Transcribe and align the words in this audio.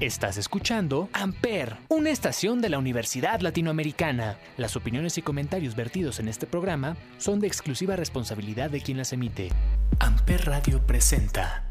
Estás 0.00 0.38
escuchando 0.38 1.10
Amper, 1.12 1.76
una 1.90 2.08
estación 2.08 2.62
de 2.62 2.70
la 2.70 2.78
Universidad 2.78 3.42
Latinoamericana. 3.42 4.38
Las 4.56 4.74
opiniones 4.74 5.18
y 5.18 5.22
comentarios 5.22 5.76
vertidos 5.76 6.20
en 6.20 6.28
este 6.28 6.46
programa 6.46 6.96
son 7.18 7.38
de 7.38 7.46
exclusiva 7.46 7.96
responsabilidad 7.96 8.70
de 8.70 8.80
quien 8.80 8.96
las 8.96 9.12
emite. 9.12 9.50
Amper 9.98 10.46
Radio 10.46 10.86
presenta. 10.86 11.66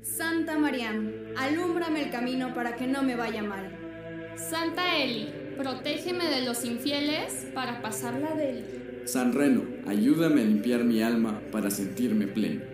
Santa 0.00 0.58
Mariam, 0.58 1.12
alúmbrame 1.36 2.04
el 2.04 2.10
camino 2.10 2.54
para 2.54 2.74
que 2.74 2.86
no 2.86 3.02
me 3.02 3.16
vaya 3.16 3.42
mal. 3.42 4.32
Santa 4.36 4.96
Eli, 4.96 5.30
protégeme 5.58 6.24
de 6.24 6.46
los 6.46 6.64
infieles 6.64 7.48
para 7.54 7.82
pasarla 7.82 8.34
de 8.34 8.50
él. 8.50 9.02
San 9.04 9.34
Reno, 9.34 9.64
ayúdame 9.86 10.40
a 10.40 10.44
limpiar 10.44 10.84
mi 10.84 11.02
alma 11.02 11.38
para 11.52 11.70
sentirme 11.70 12.26
pleno. 12.26 12.69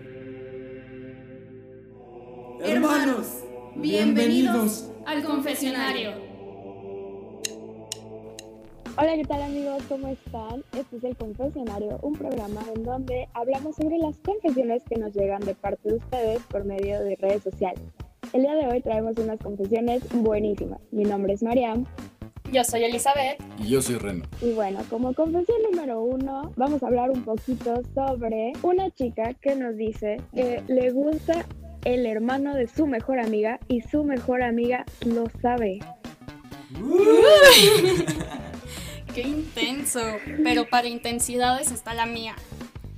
Hermanos, 2.67 3.45
bienvenidos 3.77 4.91
al 5.05 5.23
confesionario. 5.23 6.11
Hola, 8.97 9.15
¿qué 9.15 9.23
tal 9.23 9.41
amigos? 9.41 9.81
¿Cómo 9.87 10.09
están? 10.09 10.65
Este 10.77 10.97
es 10.97 11.03
El 11.05 11.15
Confesionario, 11.15 11.97
un 12.01 12.11
programa 12.11 12.59
en 12.75 12.83
donde 12.83 13.29
hablamos 13.33 13.77
sobre 13.77 13.97
las 13.99 14.17
confesiones 14.17 14.83
que 14.83 14.97
nos 14.97 15.13
llegan 15.13 15.39
de 15.45 15.55
parte 15.55 15.87
de 15.87 15.95
ustedes 15.95 16.41
por 16.49 16.65
medio 16.65 17.01
de 17.01 17.15
redes 17.15 17.43
sociales. 17.43 17.79
El 18.33 18.41
día 18.41 18.55
de 18.55 18.67
hoy 18.67 18.81
traemos 18.81 19.17
unas 19.17 19.39
confesiones 19.39 20.03
buenísimas. 20.13 20.81
Mi 20.91 21.05
nombre 21.05 21.33
es 21.33 21.43
Mariam. 21.43 21.85
Yo 22.51 22.65
soy 22.65 22.83
Elizabeth. 22.83 23.41
Y 23.59 23.69
yo 23.69 23.81
soy 23.81 23.95
Reno. 23.95 24.25
Y 24.41 24.51
bueno, 24.51 24.81
como 24.89 25.13
confesión 25.13 25.57
número 25.71 26.01
uno, 26.01 26.51
vamos 26.57 26.83
a 26.83 26.87
hablar 26.87 27.11
un 27.11 27.23
poquito 27.23 27.81
sobre 27.95 28.51
una 28.61 28.91
chica 28.91 29.33
que 29.35 29.55
nos 29.55 29.77
dice 29.77 30.17
que 30.35 30.61
le 30.67 30.91
gusta 30.91 31.45
el 31.83 32.05
hermano 32.05 32.53
de 32.53 32.67
su 32.67 32.87
mejor 32.87 33.19
amiga 33.19 33.59
y 33.67 33.81
su 33.81 34.03
mejor 34.03 34.43
amiga 34.43 34.85
lo 35.05 35.25
sabe. 35.41 35.79
¡Qué 39.13 39.21
intenso! 39.21 40.01
Pero 40.43 40.69
para 40.69 40.87
intensidades 40.87 41.71
está 41.71 41.93
la 41.93 42.05
mía. 42.05 42.35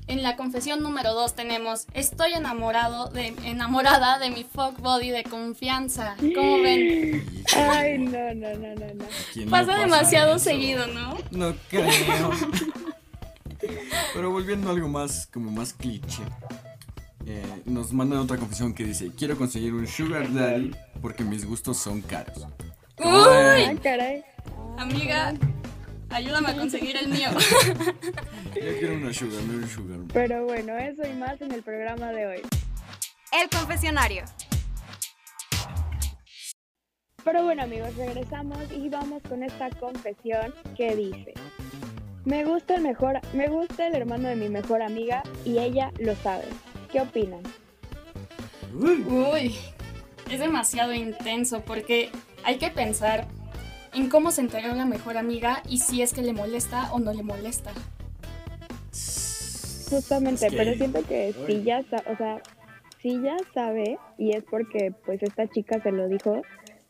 En 0.07 0.23
la 0.23 0.35
confesión 0.35 0.81
número 0.81 1.13
2 1.13 1.35
tenemos 1.35 1.85
Estoy 1.93 2.33
enamorado 2.33 3.09
de, 3.09 3.27
enamorada 3.43 4.17
de 4.17 4.31
mi 4.31 4.43
fuck 4.43 4.79
body 4.79 5.11
de 5.11 5.23
confianza. 5.23 6.15
¿Cómo 6.35 6.61
ven? 6.61 7.23
Ay, 7.55 7.99
no, 7.99 8.33
no, 8.33 8.49
no, 8.55 8.75
no, 8.75 8.93
no. 8.95 9.05
¿Quién 9.33 9.45
no 9.45 9.51
Pasa 9.51 9.77
demasiado 9.77 10.35
eso? 10.37 10.45
seguido, 10.45 10.87
¿no? 10.87 11.15
No 11.29 11.53
creo. 11.69 11.89
Pero 14.13 14.31
volviendo 14.31 14.69
a 14.69 14.73
algo 14.73 14.87
más, 14.87 15.27
como 15.27 15.51
más 15.51 15.73
cliché. 15.73 16.23
Eh, 17.31 17.61
nos 17.65 17.93
mandan 17.93 18.17
otra 18.17 18.37
confesión 18.37 18.73
que 18.73 18.83
dice, 18.83 19.11
quiero 19.15 19.37
conseguir 19.37 19.71
un 19.75 19.85
sugar 19.85 20.33
daddy 20.33 20.75
porque 20.99 21.23
mis 21.23 21.45
gustos 21.45 21.77
son 21.77 22.01
caros. 22.01 22.47
¡Uy! 22.97 23.77
Caray. 23.83 24.23
Amiga, 24.79 25.35
ayúdame 26.09 26.49
a 26.49 26.55
conseguir 26.55 26.97
el 26.97 27.09
mío. 27.09 27.29
Yo 28.55 28.79
quiero 28.79 28.95
una 28.95 29.13
sugar, 29.13 29.43
no 29.43 29.53
un 29.57 29.67
sugar. 29.67 29.99
Pero 30.11 30.45
bueno, 30.45 30.75
eso 30.75 31.03
y 31.07 31.13
más 31.13 31.39
en 31.39 31.51
el 31.51 31.61
programa 31.61 32.07
de 32.07 32.25
hoy. 32.25 32.41
El 33.31 33.47
confesionario. 33.55 34.23
Pero 37.23 37.43
bueno 37.43 37.61
amigos, 37.61 37.95
regresamos 37.95 38.57
y 38.75 38.89
vamos 38.89 39.21
con 39.29 39.43
esta 39.43 39.69
confesión 39.69 40.51
que 40.75 40.95
dice. 40.95 41.35
Me 42.25 42.43
gusta 42.43 42.73
el 42.73 42.81
mejor, 42.81 43.19
me 43.33 43.47
gusta 43.49 43.85
el 43.85 43.93
hermano 43.93 44.29
de 44.29 44.35
mi 44.35 44.49
mejor 44.49 44.81
amiga 44.81 45.21
y 45.45 45.59
ella 45.59 45.91
lo 45.99 46.15
sabe. 46.15 46.45
¿Qué 46.91 47.01
opinan? 47.01 47.41
Uy, 48.73 49.55
es 50.31 50.39
demasiado 50.39 50.93
intenso 50.93 51.61
porque 51.61 52.09
hay 52.43 52.57
que 52.57 52.69
pensar 52.69 53.27
en 53.93 54.09
cómo 54.09 54.31
se 54.31 54.41
enteró 54.41 54.73
la 54.75 54.85
mejor 54.85 55.17
amiga 55.17 55.63
y 55.67 55.79
si 55.79 56.01
es 56.01 56.13
que 56.13 56.21
le 56.21 56.33
molesta 56.33 56.91
o 56.93 56.99
no 56.99 57.13
le 57.13 57.23
molesta. 57.23 57.71
Justamente, 59.89 60.45
Es 60.45 60.51
que- 60.51 60.57
pero 60.57 60.73
siento 60.75 61.03
que 61.07 61.33
si 61.47 61.63
ya, 61.63 61.79
o 61.79 62.15
sea, 62.17 62.41
si 63.01 63.19
ya 63.21 63.37
sabe 63.53 63.97
y 64.17 64.35
es 64.35 64.43
porque 64.49 64.93
pues 65.05 65.21
esta 65.23 65.47
chica 65.47 65.81
se 65.81 65.91
lo 65.91 66.07
dijo, 66.07 66.41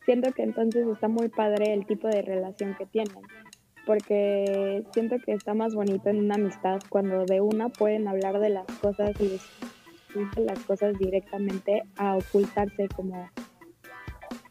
siento 0.04 0.32
que 0.32 0.42
entonces 0.42 0.86
está 0.86 1.08
muy 1.08 1.28
padre 1.28 1.72
el 1.72 1.86
tipo 1.86 2.08
de 2.08 2.20
relación 2.22 2.74
que 2.76 2.84
tienen. 2.86 3.16
Porque 3.86 4.84
siento 4.92 5.16
que 5.24 5.32
está 5.32 5.54
más 5.54 5.74
bonito 5.74 6.10
en 6.10 6.18
una 6.18 6.34
amistad 6.34 6.78
cuando 6.90 7.24
de 7.24 7.40
una 7.40 7.70
pueden 7.70 8.06
hablar 8.06 8.38
de 8.38 8.50
las 8.50 8.66
cosas 8.82 9.12
y 9.20 9.40
las 10.36 10.58
cosas 10.60 10.98
directamente 10.98 11.82
a 11.96 12.16
ocultarse 12.16 12.88
como 12.88 13.28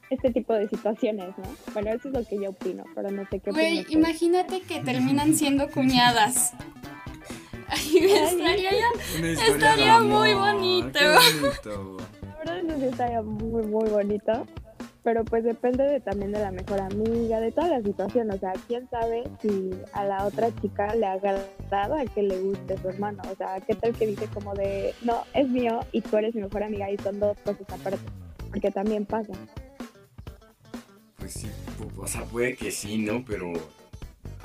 este 0.10 0.32
tipo 0.32 0.54
de 0.54 0.68
situaciones, 0.68 1.38
¿no? 1.38 1.44
Bueno, 1.74 1.92
eso 1.92 2.08
es 2.08 2.14
lo 2.14 2.26
que 2.26 2.38
yo 2.42 2.50
opino, 2.50 2.84
pero 2.96 3.12
no 3.12 3.28
sé 3.30 3.40
qué 3.40 3.52
Güey, 3.52 3.86
imagínate 3.90 4.62
que 4.62 4.80
terminan 4.82 5.36
siendo 5.36 5.70
cuñadas. 5.70 6.54
Ay, 7.68 7.98
estaría 7.98 8.72
ya- 8.72 9.20
Una 9.20 9.32
historia 9.32 9.54
Estaría 9.56 10.00
muy 10.00 10.34
bonito. 10.34 11.00
qué 11.00 11.08
bonito. 11.08 11.98
La 12.24 12.54
verdad 12.54 12.58
eso 12.72 12.80
sí 12.80 12.86
estaría 12.86 13.22
muy, 13.22 13.64
muy 13.68 13.90
bonito. 13.90 14.48
Pero 15.10 15.26
pues 15.26 15.44
depende 15.44 15.84
de, 15.86 16.00
también 16.00 16.32
de 16.32 16.40
la 16.40 16.52
mejor 16.52 16.80
amiga, 16.82 17.40
de 17.40 17.52
toda 17.52 17.68
la 17.68 17.82
situación. 17.82 18.30
O 18.30 18.38
sea, 18.38 18.54
quién 18.68 18.88
sabe 18.92 19.24
si 19.42 19.72
a 19.94 20.04
la 20.04 20.24
otra 20.24 20.54
chica 20.62 20.94
le 20.94 21.08
agrada 21.08 22.06
que 22.14 22.22
le 22.22 22.40
guste 22.40 22.78
su 22.78 22.90
hermano. 22.90 23.24
O 23.28 23.36
sea, 23.36 23.60
qué 23.60 23.74
tal 23.74 23.92
que 23.96 24.06
dice 24.06 24.28
como 24.28 24.54
de, 24.54 24.94
no, 25.02 25.24
es 25.34 25.50
mío 25.50 25.80
y 25.92 26.02
tú 26.02 26.16
eres 26.18 26.36
mi 26.36 26.44
mejor 26.44 26.62
amiga 26.62 26.92
y 26.92 26.98
son 27.00 27.20
dos 27.20 27.36
cosas 27.40 27.66
aparte. 27.72 27.98
Porque 28.52 28.70
también 28.70 29.04
pasa. 29.08 29.34
Pues 31.18 31.34
sí, 31.34 31.50
o 31.98 32.06
sea, 32.06 32.24
puede 32.26 32.56
que 32.56 32.70
sí, 32.70 33.00
¿no? 33.00 33.26
Pero... 33.26 33.52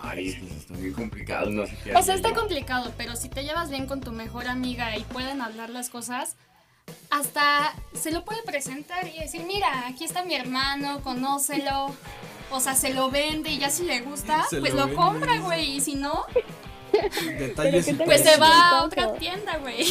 Ay, 0.01 0.29
está 0.29 0.73
muy 0.73 0.93
complicado, 0.93 1.51
no 1.51 1.67
sé 1.67 1.77
qué 1.85 1.95
O 1.95 2.03
sea, 2.03 2.15
está 2.15 2.33
complicado, 2.33 2.91
pero 2.97 3.17
si 3.17 3.29
te 3.29 3.43
llevas 3.43 3.69
bien 3.69 3.87
con 3.87 4.01
tu 4.01 4.13
mejor 4.13 4.49
amiga 4.49 4.97
y 4.97 5.03
pueden 5.03 5.43
hablar 5.43 5.69
las 5.69 5.91
cosas, 5.91 6.37
hasta 7.11 7.75
se 7.93 8.11
lo 8.11 8.25
puede 8.25 8.43
presentar 8.43 9.06
y 9.09 9.19
decir, 9.21 9.43
mira, 9.47 9.87
aquí 9.87 10.05
está 10.05 10.25
mi 10.25 10.34
hermano, 10.34 11.00
conócelo. 11.03 11.95
O 12.50 12.61
sea, 12.61 12.75
se 12.75 12.93
lo 12.93 13.11
vende 13.11 13.50
y 13.50 13.59
ya 13.59 13.71
si 13.71 13.84
le 13.84 14.00
gusta, 14.00 14.45
Se 14.50 14.59
pues 14.61 14.75
lo 14.75 14.94
compra, 14.94 15.39
güey. 15.41 15.77
Y 15.77 15.81
si 15.81 15.94
no, 15.94 16.25
Detalles 17.39 17.56
Pero 17.56 17.84
¿qué 17.84 17.94
tal 17.94 18.06
pues 18.06 18.23
se 18.23 18.37
va 18.37 18.71
a 18.71 18.84
otra 18.84 19.15
tienda, 19.15 19.56
güey. 19.59 19.84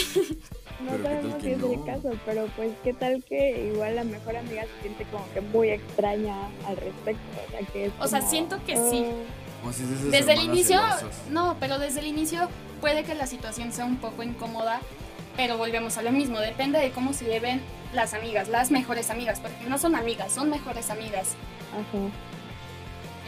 No 0.80 0.92
Pero 1.02 1.04
¿qué 1.04 1.04
tal 1.04 1.14
sabemos 1.32 1.42
si 1.42 1.52
es 1.52 1.58
no? 1.58 1.74
el 1.74 1.86
caso, 1.86 2.12
pero 2.26 2.48
pues 2.56 2.72
qué 2.84 2.94
tal 2.94 3.24
que 3.24 3.72
igual 3.74 3.96
la 3.96 4.04
mejor 4.04 4.38
amiga 4.38 4.64
se 4.64 4.82
siente 4.82 5.06
como 5.06 5.30
que 5.34 5.42
muy 5.42 5.70
extraña 5.70 6.36
al 6.66 6.78
respecto. 6.78 7.22
O 7.48 7.52
sea, 7.52 7.60
que 7.74 7.86
es 7.86 7.92
O 8.00 8.08
sea, 8.08 8.22
siento 8.22 8.60
que 8.66 8.76
sí. 8.76 9.06
"Oh". 9.66 9.72
Desde 10.12 10.34
el 10.34 10.42
inicio, 10.42 10.78
celosas. 10.82 11.22
no, 11.30 11.56
pero 11.60 11.80
desde 11.80 12.02
el 12.02 12.08
inicio 12.08 12.50
puede 12.82 13.04
que 13.04 13.16
la 13.16 13.28
situación 13.28 13.72
sea 13.72 13.86
un 13.86 13.96
poco 13.98 14.24
incómoda, 14.24 14.82
pero 15.36 15.58
volvemos 15.58 15.98
a 15.98 16.02
lo 16.02 16.12
mismo, 16.12 16.40
depende 16.40 16.80
de 16.80 16.92
cómo 16.92 17.14
se 17.14 17.26
lleven 17.26 17.62
las 17.94 18.14
amigas, 18.14 18.48
las 18.50 18.72
mejores 18.72 19.10
amigas, 19.10 19.40
porque 19.40 19.66
no 19.68 19.78
son 19.78 19.96
amigas, 19.96 20.32
son 20.32 20.50
mejores 20.50 20.90
amigas. 20.90 21.36
Ajá. 21.72 22.10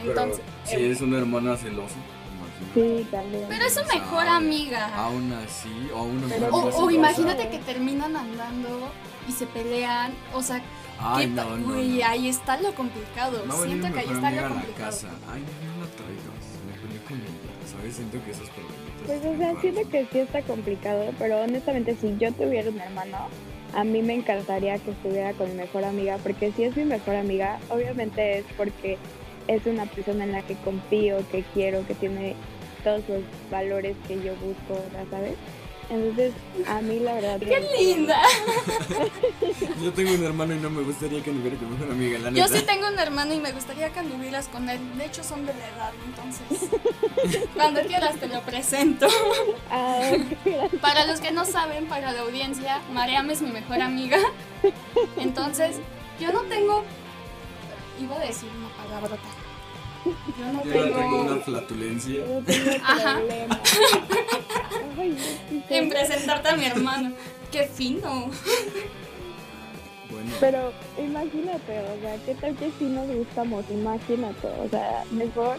Entonces, 0.04 0.42
Pero 0.66 0.80
si 0.80 0.86
eh, 0.86 0.92
es 0.92 1.02
una 1.02 1.18
hermana 1.18 1.56
celosa, 1.58 1.96
imagínate. 2.38 3.04
Sí, 3.04 3.08
también. 3.10 3.46
pero 3.48 3.66
es 3.66 3.74
su 3.74 3.84
mejor 3.86 4.28
amiga. 4.28 4.94
Aún 4.96 5.32
así, 5.34 5.90
o 5.94 6.04
una 6.04 6.28
Pero- 6.28 6.48
O, 6.48 6.60
amiga 6.62 6.68
o 6.68 6.72
celosa. 6.80 6.94
imagínate 6.94 7.50
que 7.50 7.58
terminan 7.60 8.16
andando 8.16 8.92
y 9.28 9.32
se 9.32 9.46
pelean, 9.48 10.14
o 10.34 10.44
sea, 10.44 10.62
Ay, 11.00 11.26
¿qué 11.28 11.32
no, 11.34 11.58
no. 11.58 11.74
ahí 12.06 12.28
está 12.30 12.60
lo 12.62 12.74
complicado. 12.76 13.44
Siento 13.64 13.92
que 13.92 14.00
ahí 14.00 14.06
está 14.12 14.32
lo 14.32 14.40
a 14.40 14.42
la 14.44 14.48
complicado. 14.50 14.92
casa. 14.92 15.08
Ay, 15.32 15.42
no, 15.42 15.76
no 15.76 15.86
la 15.86 15.92
traigas. 15.92 16.46
Me 16.68 16.74
peleé 16.82 17.02
con 17.04 17.18
ella. 17.18 17.45
¿Sabes? 17.78 17.96
Siento 17.96 18.24
que 18.24 18.32
esos 18.32 18.50
problemitas. 18.50 18.86
Pues 19.06 19.26
o 19.26 19.38
sea, 19.38 19.62
siento 19.62 19.90
que 19.90 20.06
sí 20.12 20.20
está 20.20 20.42
complicado, 20.42 21.12
pero 21.20 21.42
honestamente 21.42 21.96
si 21.96 22.16
yo 22.18 22.32
tuviera 22.34 22.70
un 22.70 22.80
hermano, 22.80 23.18
a 23.74 23.84
mí 23.84 24.02
me 24.02 24.14
encantaría 24.14 24.78
que 24.80 24.92
estuviera 24.92 25.34
con 25.34 25.50
mi 25.50 25.56
mejor 25.56 25.84
amiga, 25.84 26.18
porque 26.24 26.52
si 26.54 26.64
es 26.64 26.76
mi 26.78 26.86
mejor 26.86 27.16
amiga, 27.16 27.60
obviamente 27.70 28.40
es 28.40 28.46
porque 28.58 28.98
es 29.48 29.66
una 29.66 29.86
persona 29.86 30.24
en 30.24 30.32
la 30.32 30.42
que 30.42 30.56
confío, 30.56 31.18
que 31.32 31.44
quiero, 31.54 31.86
que 31.86 31.94
tiene 31.94 32.36
todos 32.84 33.08
los 33.10 33.22
valores 33.52 33.96
que 34.08 34.16
yo 34.16 34.34
busco, 34.36 34.82
¿ya 34.94 35.06
¿sabes? 35.10 35.36
Entonces, 35.90 36.34
a 36.68 36.82
mí 36.82 37.00
la 37.00 37.14
verdad... 37.14 37.40
¡Qué 37.40 37.68
linda! 37.78 38.20
Yo 39.84 39.94
tengo 39.94 40.14
un 40.14 40.24
hermano 40.24 40.56
y 40.56 40.58
no 40.58 40.70
me 40.70 40.82
gustaría 40.82 41.22
que 41.24 41.30
anduviera 41.30 41.58
con 41.58 41.72
mejor 41.72 41.92
amiga, 41.92 42.20
la 42.20 42.32
Yo 42.32 42.48
sí 42.48 42.64
tengo 42.64 42.88
un 42.88 42.98
hermano 42.98 43.34
y 43.34 43.40
me 43.40 43.52
gustaría 43.52 43.92
que 43.92 44.00
anduvieras 44.00 44.48
con 44.48 44.68
él. 44.70 44.80
De 44.98 45.06
hecho, 45.06 45.24
son 45.24 45.46
de 45.46 45.54
la 45.54 45.68
edad, 45.68 45.94
entonces. 46.06 46.70
Cuando 47.56 47.82
quieras 47.82 48.16
te 48.20 48.28
lo 48.28 48.42
presento. 48.42 49.08
Ah. 49.70 50.12
Para 50.82 51.06
los 51.06 51.20
que 51.20 51.32
no 51.32 51.46
saben, 51.46 51.86
para 51.88 52.12
la 52.12 52.22
audiencia, 52.22 52.82
Mariam 52.92 53.30
es 53.30 53.42
mi 53.42 53.52
mejor 53.52 53.82
amiga. 53.82 54.18
Entonces, 55.18 55.78
yo 56.20 56.32
no 56.32 56.42
tengo. 56.44 56.84
Iba 58.02 58.16
a 58.16 58.26
decir 58.26 58.50
una 58.58 58.70
palabrota. 58.70 59.45
Yo 60.06 60.54
no 60.54 60.64
Yo 60.64 60.86
no 60.86 60.98
tengo 60.98 61.22
una 61.22 61.38
flatulencia. 61.38 62.24
Tengo 62.46 62.72
Ajá. 62.84 63.20
Ay, 65.00 65.18
en 65.70 65.90
presentarte 65.90 66.50
a 66.50 66.56
mi 66.56 66.66
hermano. 66.66 67.12
Qué 67.52 67.64
fino. 67.64 68.30
Bueno, 70.10 70.32
Pero 70.40 70.74
imagínate, 70.98 71.80
o 71.80 72.02
sea, 72.02 72.18
¿qué 72.26 72.36
tal 72.36 72.56
que 72.56 72.72
si 72.78 72.86
nos 72.86 73.08
gustamos? 73.08 73.66
Imagínate, 73.70 74.48
o 74.48 74.70
sea, 74.70 75.04
mejor. 75.12 75.58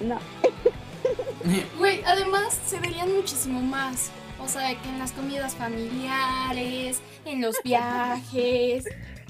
No, 0.00 0.18
Güey, 1.78 2.02
además 2.04 2.58
se 2.66 2.78
verían 2.80 3.14
muchísimo 3.14 3.60
más. 3.60 4.10
O 4.40 4.48
sea, 4.48 4.68
que 4.80 4.88
en 4.88 4.98
las 4.98 5.12
comidas 5.12 5.54
familiares, 5.54 7.00
en 7.24 7.40
los 7.40 7.56
viajes. 7.64 8.84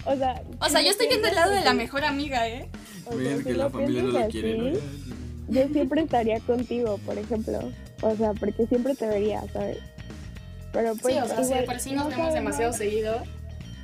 o 0.05 0.17
sea. 0.17 0.43
O 0.61 0.69
sea, 0.69 0.81
yo 0.83 0.91
estoy 0.91 1.09
viendo 1.09 1.29
el 1.29 1.35
lado 1.35 1.53
de 1.53 1.63
la 1.63 1.73
mejor 1.73 2.05
amiga, 2.05 2.47
¿eh? 2.49 2.69
Si 3.13 3.45
que 3.45 3.55
la 3.55 3.71
familia 3.71 4.03
no 4.03 4.09
lo 4.09 4.29
quiere. 4.29 4.79
Yo 5.49 5.69
siempre 5.73 6.03
estaría 6.03 6.41
contigo, 6.41 6.99
por 7.07 7.17
ejemplo. 7.19 7.59
O 8.03 8.15
sea, 8.17 8.33
porque 8.35 8.67
siempre 8.67 8.95
te 8.95 9.07
vería, 9.07 9.43
¿sabes? 9.53 9.79
Pero 10.73 10.95
pues. 10.97 11.15
Sí, 11.15 11.21
o 11.21 11.27
sea, 11.27 11.37
sí, 11.43 11.51
igual, 11.51 11.65
por 11.65 11.81
sí 11.81 11.91
nos 11.93 12.05
no 12.05 12.11
vemos 12.11 12.27
sabemos- 12.29 12.35
demasiado 12.35 12.73
seguido. 12.73 13.23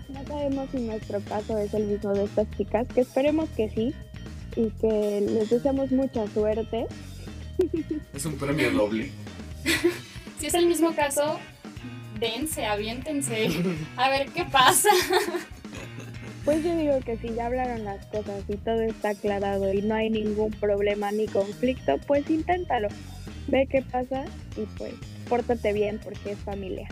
No 0.08 0.24
sabemos 0.26 0.68
si 0.70 0.76
nuestro 0.78 1.20
caso 1.20 1.58
es 1.58 1.72
el 1.74 1.84
mismo 1.86 2.12
de 2.12 2.24
estas 2.24 2.46
chicas, 2.56 2.86
que 2.94 3.00
esperemos 3.00 3.48
que 3.56 3.68
sí. 3.70 3.94
Y 4.56 4.70
que 4.80 5.20
les 5.28 5.50
deseamos 5.50 5.90
mucha 5.90 6.26
suerte. 6.28 6.86
Es 8.14 8.24
un 8.24 8.36
premio 8.36 8.70
doble. 8.70 9.10
Si 10.40 10.46
es 10.48 10.54
el 10.54 10.66
mismo 10.66 10.94
caso, 10.94 11.38
dense, 12.20 12.66
aviéntense. 12.66 13.48
A 13.96 14.10
ver 14.10 14.28
qué 14.28 14.44
pasa. 14.44 14.90
Pues 16.44 16.62
yo 16.62 16.76
digo 16.76 17.00
que 17.00 17.16
si 17.16 17.32
ya 17.34 17.46
hablaron 17.46 17.84
las 17.84 18.04
cosas 18.06 18.42
y 18.48 18.56
todo 18.56 18.80
está 18.82 19.10
aclarado 19.10 19.72
y 19.72 19.80
no 19.82 19.94
hay 19.94 20.10
ningún 20.10 20.50
problema 20.52 21.10
ni 21.10 21.26
conflicto, 21.26 21.96
pues 22.06 22.28
inténtalo. 22.28 22.88
Ve 23.48 23.66
qué 23.70 23.82
pasa 23.82 24.24
y 24.56 24.62
pues 24.76 24.92
pórtate 25.28 25.72
bien 25.72 25.98
porque 26.02 26.32
es 26.32 26.38
familia. 26.40 26.88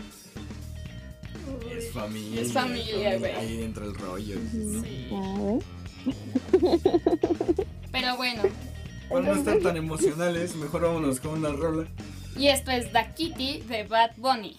Es 1.77 1.91
familia. 1.91 2.41
Es 2.41 2.51
familia, 2.51 3.17
güey. 3.19 3.31
Ahí 3.31 3.61
entra 3.61 3.85
el 3.85 3.93
rollo. 3.95 4.37
Sí. 4.51 5.09
A 5.13 5.41
ver. 5.43 5.63
Pero 7.91 8.17
bueno, 8.17 8.41
Para 9.09 9.21
no 9.21 9.33
estar 9.35 9.59
tan 9.59 9.77
emocionales, 9.77 10.55
mejor 10.55 10.81
vámonos 10.81 11.19
con 11.19 11.31
una 11.39 11.49
rola. 11.51 11.87
y 12.37 12.47
esto 12.47 12.71
es 12.71 12.91
Da 12.91 13.13
Kitty 13.13 13.61
de 13.61 13.83
Bad 13.83 14.11
Bunny. 14.17 14.57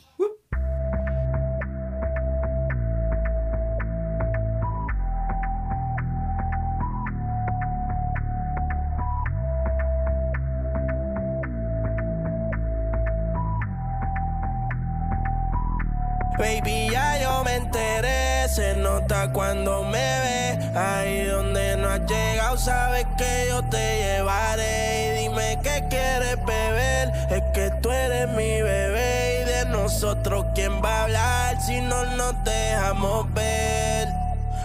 Baby, 16.37 16.89
ya 16.91 17.21
yo 17.23 17.45
me 17.45 17.55
enteré, 17.55 18.49
se 18.49 18.75
nota 18.75 19.33
cuando 19.33 19.85
me 19.85 19.93
ve. 19.93 20.73
Ahí 20.77 21.27
donde 21.27 21.77
no 21.77 21.89
has 21.89 22.01
llegado, 22.01 22.57
sabes 22.59 23.07
que 23.17 23.47
yo 23.49 23.63
te 23.71 23.99
llevaré. 23.99 25.15
Y 25.15 25.23
dime 25.23 25.61
qué 25.63 25.85
quieres 25.89 26.45
beber, 26.45 27.13
es 27.31 27.43
que 27.55 27.71
tú 27.81 27.91
eres 27.93 28.29
mi 28.31 28.63
bebé. 28.63 29.43
Y 29.43 29.45
de 29.45 29.65
nosotros, 29.67 30.47
¿quién 30.57 30.83
va 30.83 31.01
a 31.01 31.03
hablar 31.05 31.61
si 31.61 31.81
no 31.81 32.05
nos 32.17 32.35
dejamos 32.43 33.33
ver? 33.33 34.09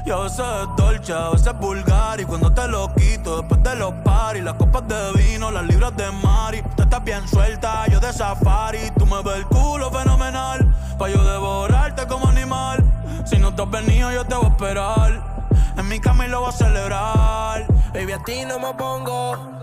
Y 0.06 0.12
a 0.12 0.16
veces 0.16 0.39
es 0.39 0.75
dolce, 0.75 1.13
a 1.13 1.30
veces 1.30 1.48
es 1.48 1.60
vulgar 1.60 2.19
Y 2.21 2.25
cuando 2.25 2.51
te 2.51 2.68
lo 2.68 2.92
quito 2.95 3.38
después 3.42 3.62
de 3.62 3.75
los 3.75 3.94
paris 4.04 4.42
Las 4.44 4.54
copas 4.54 4.88
de 4.88 5.12
vino, 5.13 5.51
las 5.51 5.66
libras 5.66 5.95
de 5.98 6.10
Mari 6.10 6.63
estás 6.89 7.03
bien 7.03 7.27
suelta, 7.27 7.86
yo 7.88 8.00
de 8.00 8.12
safari 8.12 8.91
Tú 8.97 9.06
me 9.06 9.21
ves 9.21 9.38
el 9.38 9.45
culo 9.45 9.91
fenomenal 9.91 10.74
Pa' 10.97 11.07
yo 11.07 11.24
devorarte 11.24 12.07
como 12.07 12.27
animal 12.27 12.83
Si 13.25 13.38
no 13.38 13.53
te 13.53 13.62
has 13.62 13.69
venido 13.69 14.12
yo 14.12 14.25
te 14.25 14.33
voy 14.33 14.45
a 14.45 14.50
esperar 14.50 15.45
En 15.77 15.88
mi 15.88 16.00
cama 16.00 16.25
y 16.25 16.30
lo 16.30 16.41
voy 16.41 16.50
a 16.50 16.51
celebrar 16.51 17.68
Baby, 17.94 18.12
a 18.13 18.24
ti 18.24 18.44
no 18.45 18.59
me 18.59 18.74
pongo 18.74 19.59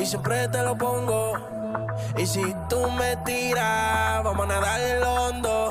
y 0.00 0.06
siempre 0.06 0.48
te 0.48 0.62
lo 0.62 0.76
pongo. 0.76 1.32
Y 2.16 2.26
si 2.26 2.42
tú 2.68 2.90
me 2.90 3.16
tiras, 3.24 4.22
vamos 4.22 4.44
a 4.44 4.48
nadar 4.48 4.80
el 4.80 5.02
hondo. 5.02 5.70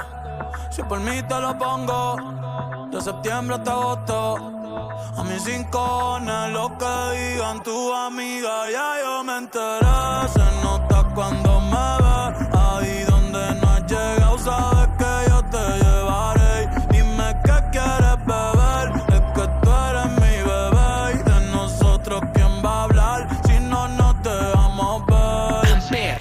Si 0.69 0.83
por 0.83 0.99
mí 0.99 1.21
te 1.23 1.39
lo 1.39 1.57
pongo 1.57 2.15
De 2.91 3.01
septiembre 3.01 3.57
hasta 3.57 3.71
agosto 3.71 4.60
A 5.17 5.23
mis 5.23 5.45
rincones 5.45 6.51
Lo 6.51 6.77
que 6.77 7.17
digan 7.17 7.61
tu 7.63 7.93
amiga 7.93 8.69
Ya 8.71 8.93
yo 9.03 9.23
me 9.23 9.37
enteré 9.37 10.29
Se 10.33 10.63
nota 10.63 11.11
cuando 11.15 11.59
me 11.61 11.87
ves 12.03 12.47
Ahí 12.53 13.03
donde 13.09 13.55
no 13.61 13.69
has 13.69 13.85
llegado 13.87 14.37
Sabes 14.37 14.89
que 14.97 15.29
yo 15.29 15.43
te 15.53 15.63
llevaré 15.83 16.69
Dime 16.91 17.35
qué 17.43 17.57
quieres 17.71 18.17
beber 18.25 18.87
Es 19.09 19.21
que 19.35 19.47
tú 19.61 19.69
eres 19.89 20.09
mi 20.21 20.35
bebé 20.49 21.13
Y 21.13 21.29
de 21.29 21.51
nosotros 21.51 22.21
quién 22.33 22.63
va 22.65 22.81
a 22.81 22.83
hablar 22.83 23.27
Si 23.45 23.59
no 23.59 23.87
nos 23.87 24.21
dejamos 24.23 25.05
ver. 25.05 25.21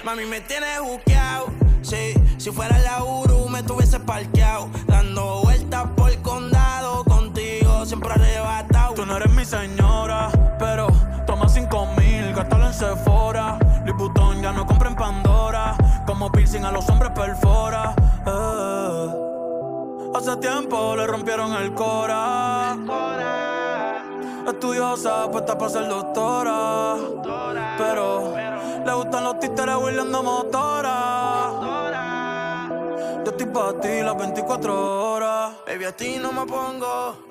Mami, 0.03 0.25
me 0.25 0.41
tienes 0.41 0.81
buqueado. 0.81 1.47
Sí, 1.81 2.13
si 2.37 2.51
fuera 2.51 2.77
la 2.79 3.03
Uru, 3.03 3.47
me 3.49 3.63
tuviese 3.63 3.99
parqueado. 3.99 4.69
Dando 4.87 5.41
vueltas 5.43 5.87
por 5.95 6.09
el 6.09 6.21
condado. 6.21 7.03
Contigo 7.05 7.85
siempre 7.85 8.11
arrebatado. 8.11 8.70
Tú 9.01 9.07
no 9.07 9.17
eres 9.17 9.31
mi 9.31 9.43
señora, 9.43 10.29
pero 10.59 10.85
toma 11.25 11.49
cinco 11.49 11.87
mil, 11.97 12.35
gástalo 12.35 12.67
en 12.67 12.73
Sephora. 12.75 13.57
Liputón 13.83 14.43
ya 14.43 14.51
no 14.51 14.67
compra 14.67 14.89
en 14.89 14.95
Pandora, 14.95 15.75
como 16.05 16.31
piercing 16.31 16.63
a 16.65 16.71
los 16.71 16.87
hombres 16.87 17.09
perfora. 17.09 17.95
Eh. 18.27 19.07
Hace 20.13 20.37
tiempo 20.37 20.95
le 20.95 21.07
rompieron 21.07 21.51
el 21.53 21.73
cora. 21.73 22.77
Estudiosa, 24.47 25.31
puesta 25.31 25.57
para 25.57 25.71
ser 25.71 25.87
doctora. 25.87 26.97
Pero 27.79 28.35
le 28.85 28.93
gustan 28.93 29.23
los 29.23 29.39
títeres 29.39 29.77
huirleando 29.77 30.21
motora. 30.21 31.49
Yo 33.25 33.31
estoy 33.31 33.47
para 33.47 33.79
ti 33.81 34.01
las 34.03 34.15
24 34.15 35.11
horas. 35.11 35.53
Baby, 35.65 35.85
a 35.85 35.91
ti 35.91 36.19
no 36.21 36.31
me 36.31 36.45
pongo. 36.45 37.30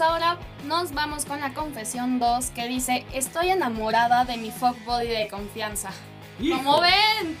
Ahora 0.00 0.38
nos 0.66 0.92
vamos 0.92 1.24
con 1.24 1.40
la 1.40 1.52
confesión 1.54 2.18
2 2.18 2.50
que 2.50 2.68
dice, 2.68 3.04
estoy 3.12 3.50
enamorada 3.50 4.24
de 4.24 4.36
mi 4.36 4.50
fuckbody 4.50 5.08
de 5.08 5.28
confianza. 5.28 5.90
Como 6.38 6.80
ven, 6.80 7.36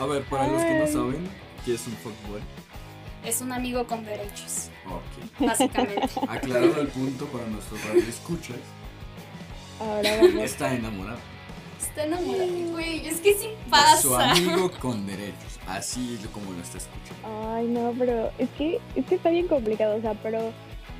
A 0.00 0.06
ver, 0.06 0.22
para 0.24 0.46
los 0.48 0.62
que 0.62 0.74
no 0.78 0.86
saben, 0.86 1.28
¿qué 1.64 1.74
es 1.74 1.86
un 1.86 1.94
fuckboy? 1.96 2.40
es 3.22 3.42
un 3.42 3.52
amigo 3.52 3.86
con 3.86 4.02
derechos, 4.04 4.70
Ok. 4.86 5.46
básicamente. 5.46 6.08
Aclarado 6.28 6.80
el 6.80 6.88
punto 6.88 7.26
para 7.26 7.46
nuestros 7.48 7.84
radioescuchas, 7.84 8.56
Ahora 9.78 10.10
vamos. 10.22 10.42
está 10.42 10.74
enamorado. 10.74 11.18
Está 11.78 12.04
enamorado. 12.04 12.46
Güey, 12.72 13.06
es 13.06 13.20
que 13.20 13.34
sí 13.34 13.48
Su 13.64 13.70
pasa. 13.70 14.30
amigo 14.32 14.70
con 14.80 15.06
derechos. 15.06 15.58
Así 15.68 16.18
es 16.20 16.26
como 16.30 16.50
lo 16.52 16.60
está 16.62 16.78
escuchando. 16.78 17.52
Ay, 17.54 17.66
no, 17.66 17.92
pero 17.98 18.30
es 18.38 18.48
que, 18.56 18.80
es 18.96 19.04
que 19.06 19.14
está 19.16 19.28
bien 19.30 19.46
complicado, 19.48 19.96
o 19.96 20.00
sea, 20.00 20.14
pero 20.22 20.50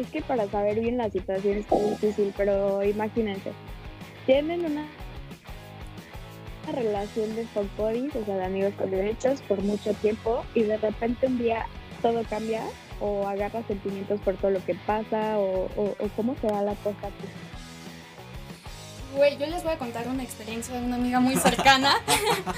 es 0.02 0.11
que 0.11 0.23
para 0.23 0.49
saber 0.49 0.80
bien 0.80 0.99
la 0.99 1.11
situación 1.11 1.59
es 1.59 1.71
muy 1.71 1.90
difícil, 1.90 2.33
pero 2.37 2.83
imagínense, 2.83 3.52
tienen 4.26 4.64
una, 4.64 4.87
una 6.64 6.73
relación 6.73 7.35
de 7.37 7.47
fuck 7.47 7.66
buddies, 7.76 8.14
o 8.16 8.25
sea, 8.25 8.37
de 8.37 8.45
amigos 8.45 8.75
con 8.78 8.90
derechos 8.90 9.42
por 9.42 9.61
mucho 9.62 9.92
tiempo 9.95 10.45
y 10.54 10.62
de 10.62 10.76
repente 10.76 11.26
un 11.26 11.38
día 11.38 11.66
todo 12.02 12.23
cambia 12.28 12.62
o 13.00 13.26
agarra 13.26 13.62
sentimientos 13.66 14.21
por 14.21 14.37
todo 14.37 14.50
lo 14.50 14.64
que 14.64 14.75
pasa 14.87 15.38
o, 15.38 15.66
o, 15.76 15.97
o 15.99 16.09
cómo 16.16 16.37
se 16.40 16.47
da 16.47 16.62
la 16.62 16.75
cosa 16.76 17.07
aquí. 17.07 17.28
Güey, 19.16 19.37
yo 19.38 19.47
les 19.47 19.64
voy 19.64 19.73
a 19.73 19.78
contar 19.78 20.07
una 20.07 20.23
experiencia 20.23 20.78
de 20.78 20.87
una 20.87 20.95
amiga 20.95 21.19
muy 21.19 21.35
cercana. 21.35 21.95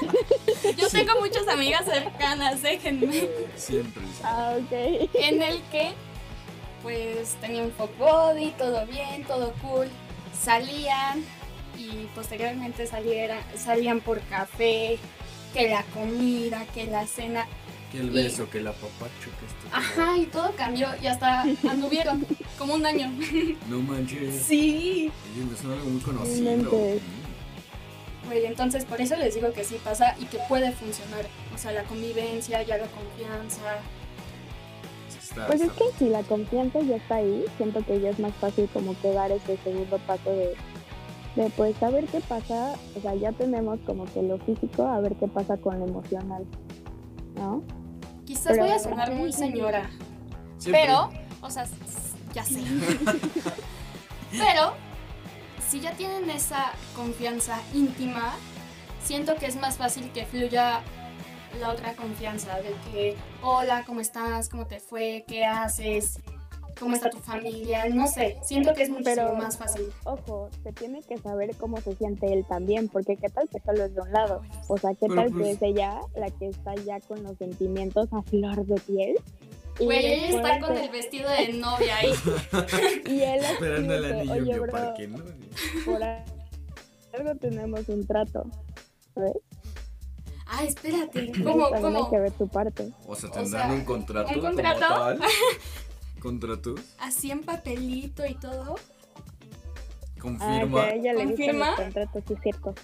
yo 0.77 0.89
tengo 0.91 1.19
muchas 1.19 1.49
amigas 1.49 1.87
cercanas, 1.87 2.63
déjenme. 2.63 3.29
Siempre. 3.57 4.03
Ah, 4.23 4.57
ok. 4.59 5.09
En 5.15 5.41
el 5.41 5.63
que, 5.71 5.93
pues, 6.83 7.37
tenía 7.41 7.63
un 7.63 7.73
fuck 7.73 7.97
body, 7.99 8.51
todo 8.59 8.87
bien, 8.87 9.25
todo 9.25 9.53
cool. 9.63 9.89
Salían 10.39 11.25
y 11.79 12.07
posteriormente 12.15 12.87
saliera, 12.87 13.39
salían 13.57 14.01
por 14.01 14.21
café, 14.23 14.99
que 15.53 15.69
la 15.69 15.83
comida, 15.95 16.67
que 16.75 16.87
la 16.87 17.07
cena. 17.07 17.47
Que 17.91 17.99
el 17.99 18.11
beso, 18.11 18.49
que 18.49 18.61
la 18.61 18.73
papacho, 18.73 19.31
que 19.39 19.47
esto. 19.47 19.69
Ajá, 19.71 20.17
y 20.17 20.27
todo 20.27 20.53
cambió 20.57 20.89
y 21.03 21.07
hasta 21.07 21.43
anduvieron 21.71 22.27
como 22.59 22.75
un 22.75 22.87
año. 22.87 23.11
No 23.69 23.81
manches. 23.81 24.43
Sí. 24.43 25.11
Oye, 25.35 25.45
me 25.45 25.57
suena 25.57 25.75
algo 25.75 25.91
muy 25.91 26.01
conocido. 26.01 26.99
Güey, 28.27 28.47
entonces 28.47 28.85
por 28.85 29.01
eso 29.01 29.17
les 29.17 29.35
digo 29.35 29.53
que 29.53 29.65
sí 29.65 29.79
pasa 29.83 30.15
y 30.21 30.27
que 30.27 30.39
puede 30.49 30.73
funcionar. 30.73 31.27
O 31.55 31.59
sea, 31.59 31.73
la 31.73 31.83
convivencia, 31.85 32.63
ya 32.63 32.79
la 32.79 32.87
confianza. 32.87 33.81
Está- 35.33 35.47
Pues 35.47 35.61
es 35.63 35.73
que 35.73 35.85
si 35.99 36.09
la 36.11 36.23
confianza 36.25 36.81
ya 36.81 36.97
está 36.97 37.17
ahí, 37.17 37.45
siento 37.57 37.85
que 37.87 38.01
ya 38.01 38.11
es 38.11 38.19
más 38.19 38.35
fácil 38.35 38.69
como 38.73 38.95
que 39.01 39.13
dar 39.13 39.31
ese 39.33 39.57
segundo 39.65 39.99
paso 40.07 40.29
de, 40.31 40.55
de 41.37 41.49
pues 41.57 41.75
saber 41.79 42.05
qué 42.07 42.21
pasa, 42.21 42.75
o 42.97 43.01
sea, 43.01 43.15
ya 43.15 43.33
tenemos 43.33 43.79
como 43.87 44.05
que 44.05 44.23
lo 44.23 44.39
físico, 44.39 44.87
a 44.87 45.01
ver 45.01 45.15
qué 45.17 45.29
pasa 45.29 45.57
con 45.57 45.79
lo 45.79 45.87
emocional, 45.87 46.45
¿no? 47.37 47.63
Quizás 48.27 48.53
Pero- 48.53 48.65
voy 48.65 48.73
a 48.73 48.79
sonar 48.79 49.13
muy 49.15 49.33
señora, 49.33 49.89
Siempre. 50.59 50.83
pero, 50.85 51.11
o 51.41 51.49
sea, 51.51 51.67
ya 52.35 52.45
sé. 52.45 52.61
pero, 54.33 54.73
si 55.69 55.81
ya 55.81 55.93
tienen 55.93 56.29
esa 56.29 56.73
confianza 56.95 57.59
íntima, 57.75 58.35
siento 59.03 59.35
que 59.37 59.47
es 59.47 59.57
más 59.57 59.77
fácil 59.79 60.11
que 60.13 60.27
fluya 60.27 60.81
la 61.61 61.71
otra 61.71 61.95
confianza 61.95 62.57
de 62.61 62.73
que, 62.91 63.17
hola, 63.43 63.85
¿cómo 63.87 64.01
estás? 64.01 64.49
¿Cómo 64.49 64.67
te 64.67 64.81
fue? 64.81 65.25
¿Qué 65.29 65.45
haces? 65.45 66.19
¿Cómo 66.81 66.95
está 66.95 67.11
tu 67.11 67.19
familia? 67.19 67.85
No 67.91 68.07
sé, 68.09 68.39
siento 68.43 68.73
que 68.75 68.83
es 68.85 68.91
muchísimo 68.91 69.15
Pero- 69.15 69.35
más 69.37 69.57
fácil. 69.59 69.85
Ojo, 70.05 70.49
se 70.65 70.73
tiene 70.73 71.03
que 71.03 71.17
saber 71.19 71.55
cómo 71.57 71.77
se 71.81 71.95
siente 71.95 72.33
él 72.33 72.45
también, 72.49 72.89
porque 72.89 73.17
qué 73.17 73.29
tal 73.29 73.49
que 73.49 73.61
solo 73.61 73.85
es 73.85 73.95
de 73.95 74.01
un 74.01 74.11
lado, 74.13 74.43
o 74.69 74.79
sea, 74.79 74.91
qué 74.95 75.07
Pero, 75.07 75.15
tal 75.17 75.31
pues- 75.33 75.45
que 75.45 75.51
es 75.53 75.63
ella 75.63 76.01
la 76.17 76.31
que 76.31 76.49
está 76.49 76.75
ya 76.77 76.99
con 77.01 77.23
los 77.23 77.37
sentimientos 77.39 78.09
a 78.13 78.23
flor 78.23 78.65
de 78.67 78.81
piel. 78.81 79.17
y 79.79 79.85
Güey, 79.85 80.05
ella 80.07 80.37
está 80.37 80.61
con 80.67 80.75
de- 80.75 80.85
el 80.85 80.91
vestido 80.91 81.31
de 81.31 81.53
novia 81.53 81.97
ahí. 81.97 82.13
Y 83.07 83.21
él 83.23 83.45
Esperando 83.45 84.01
que, 84.01 84.21
anillo 84.33 84.63
bro, 84.63 84.73
parque, 84.73 85.09
¿no? 85.09 85.19
por 85.85 86.03
algo 86.03 87.35
tenemos 87.41 87.89
un 87.89 88.07
trato, 88.07 88.45
¿sabes? 89.15 89.35
Ah, 90.55 90.65
espérate, 90.65 91.33
¿cómo, 91.43 91.71
También 91.71 91.83
cómo? 91.95 92.05
hay 92.05 92.11
que 92.11 92.19
ver 92.21 92.33
tu 92.33 92.47
parte. 92.49 92.93
O 93.07 93.15
sea, 93.17 93.31
O 93.31 93.33
tendrán 93.33 93.69
sea, 93.71 93.73
un 93.79 93.85
contrato. 93.87 94.29
¿un 94.29 94.35
como 94.35 94.47
contrato? 94.49 94.81
tal. 94.81 95.21
¿Contrato? 96.21 96.75
Así 96.99 97.31
en 97.31 97.41
papelito 97.43 98.25
y 98.27 98.35
todo. 98.35 98.75
Ah, 98.77 100.21
Confirma. 100.21 100.85
que 100.85 100.91
a 100.91 100.95
ella 100.95 101.13
le 101.15 101.25
gustan 101.27 101.37
¿Confirma? 101.37 101.67
los 101.71 101.81
contratos 101.81 102.23
y 102.31 102.37
ciertos. 102.43 102.75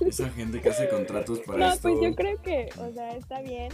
Esa 0.06 0.28
gente 0.30 0.60
que 0.62 0.68
hace 0.70 0.88
contratos 0.88 1.40
para 1.40 1.58
No, 1.58 1.72
esto. 1.74 1.82
pues 1.90 1.94
yo 2.02 2.14
creo 2.14 2.40
que, 2.42 2.68
o 2.78 2.92
sea, 2.92 3.16
está 3.16 3.40
bien, 3.42 3.70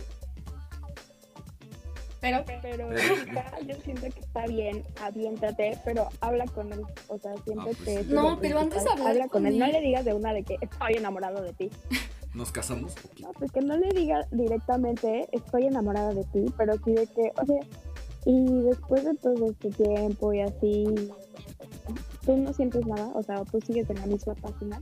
Pero, 2.20 2.44
pero 2.46 2.60
Pero- 2.88 2.88
yo 3.66 3.74
siento 3.84 4.02
que 4.02 4.20
está 4.20 4.46
bien, 4.46 4.84
aviéntate, 5.00 5.76
pero 5.84 6.08
habla 6.20 6.44
con 6.46 6.72
él, 6.72 6.80
o 7.08 7.18
sea, 7.18 7.32
siento 7.44 7.62
Ah, 7.62 7.64
pues 7.64 7.76
que... 7.78 8.04
sí. 8.04 8.08
No, 8.12 8.38
pero 8.40 8.60
antes 8.60 8.84
Habla 8.86 9.20
con 9.22 9.28
con 9.42 9.46
él, 9.46 9.58
no 9.58 9.66
le 9.66 9.80
digas 9.80 10.04
de 10.04 10.14
una 10.14 10.32
de 10.32 10.44
que 10.44 10.56
estoy 10.60 10.94
enamorado 10.94 11.42
de 11.42 11.52
ti. 11.52 11.70
¿Nos 12.34 12.50
casamos? 12.50 12.94
No, 13.20 13.32
pues 13.32 13.52
que 13.52 13.60
no 13.60 13.76
le 13.76 13.88
diga 13.90 14.26
directamente 14.30 15.28
estoy 15.32 15.66
enamorada 15.66 16.12
de 16.14 16.24
ti, 16.24 16.46
pero 16.56 16.74
sí 16.84 16.92
de 16.92 17.06
que, 17.06 17.32
o 17.40 17.44
sea, 17.46 17.60
y 18.24 18.62
después 18.62 19.04
de 19.04 19.14
todo 19.16 19.50
este 19.50 19.70
tiempo 19.70 20.32
y 20.32 20.40
así, 20.40 20.84
tú 22.24 22.36
no 22.36 22.52
sientes 22.52 22.86
nada, 22.86 23.10
o 23.14 23.22
sea, 23.22 23.42
tú 23.44 23.60
sigues 23.60 23.88
en 23.90 23.96
la 23.98 24.06
misma 24.06 24.34
página. 24.34 24.80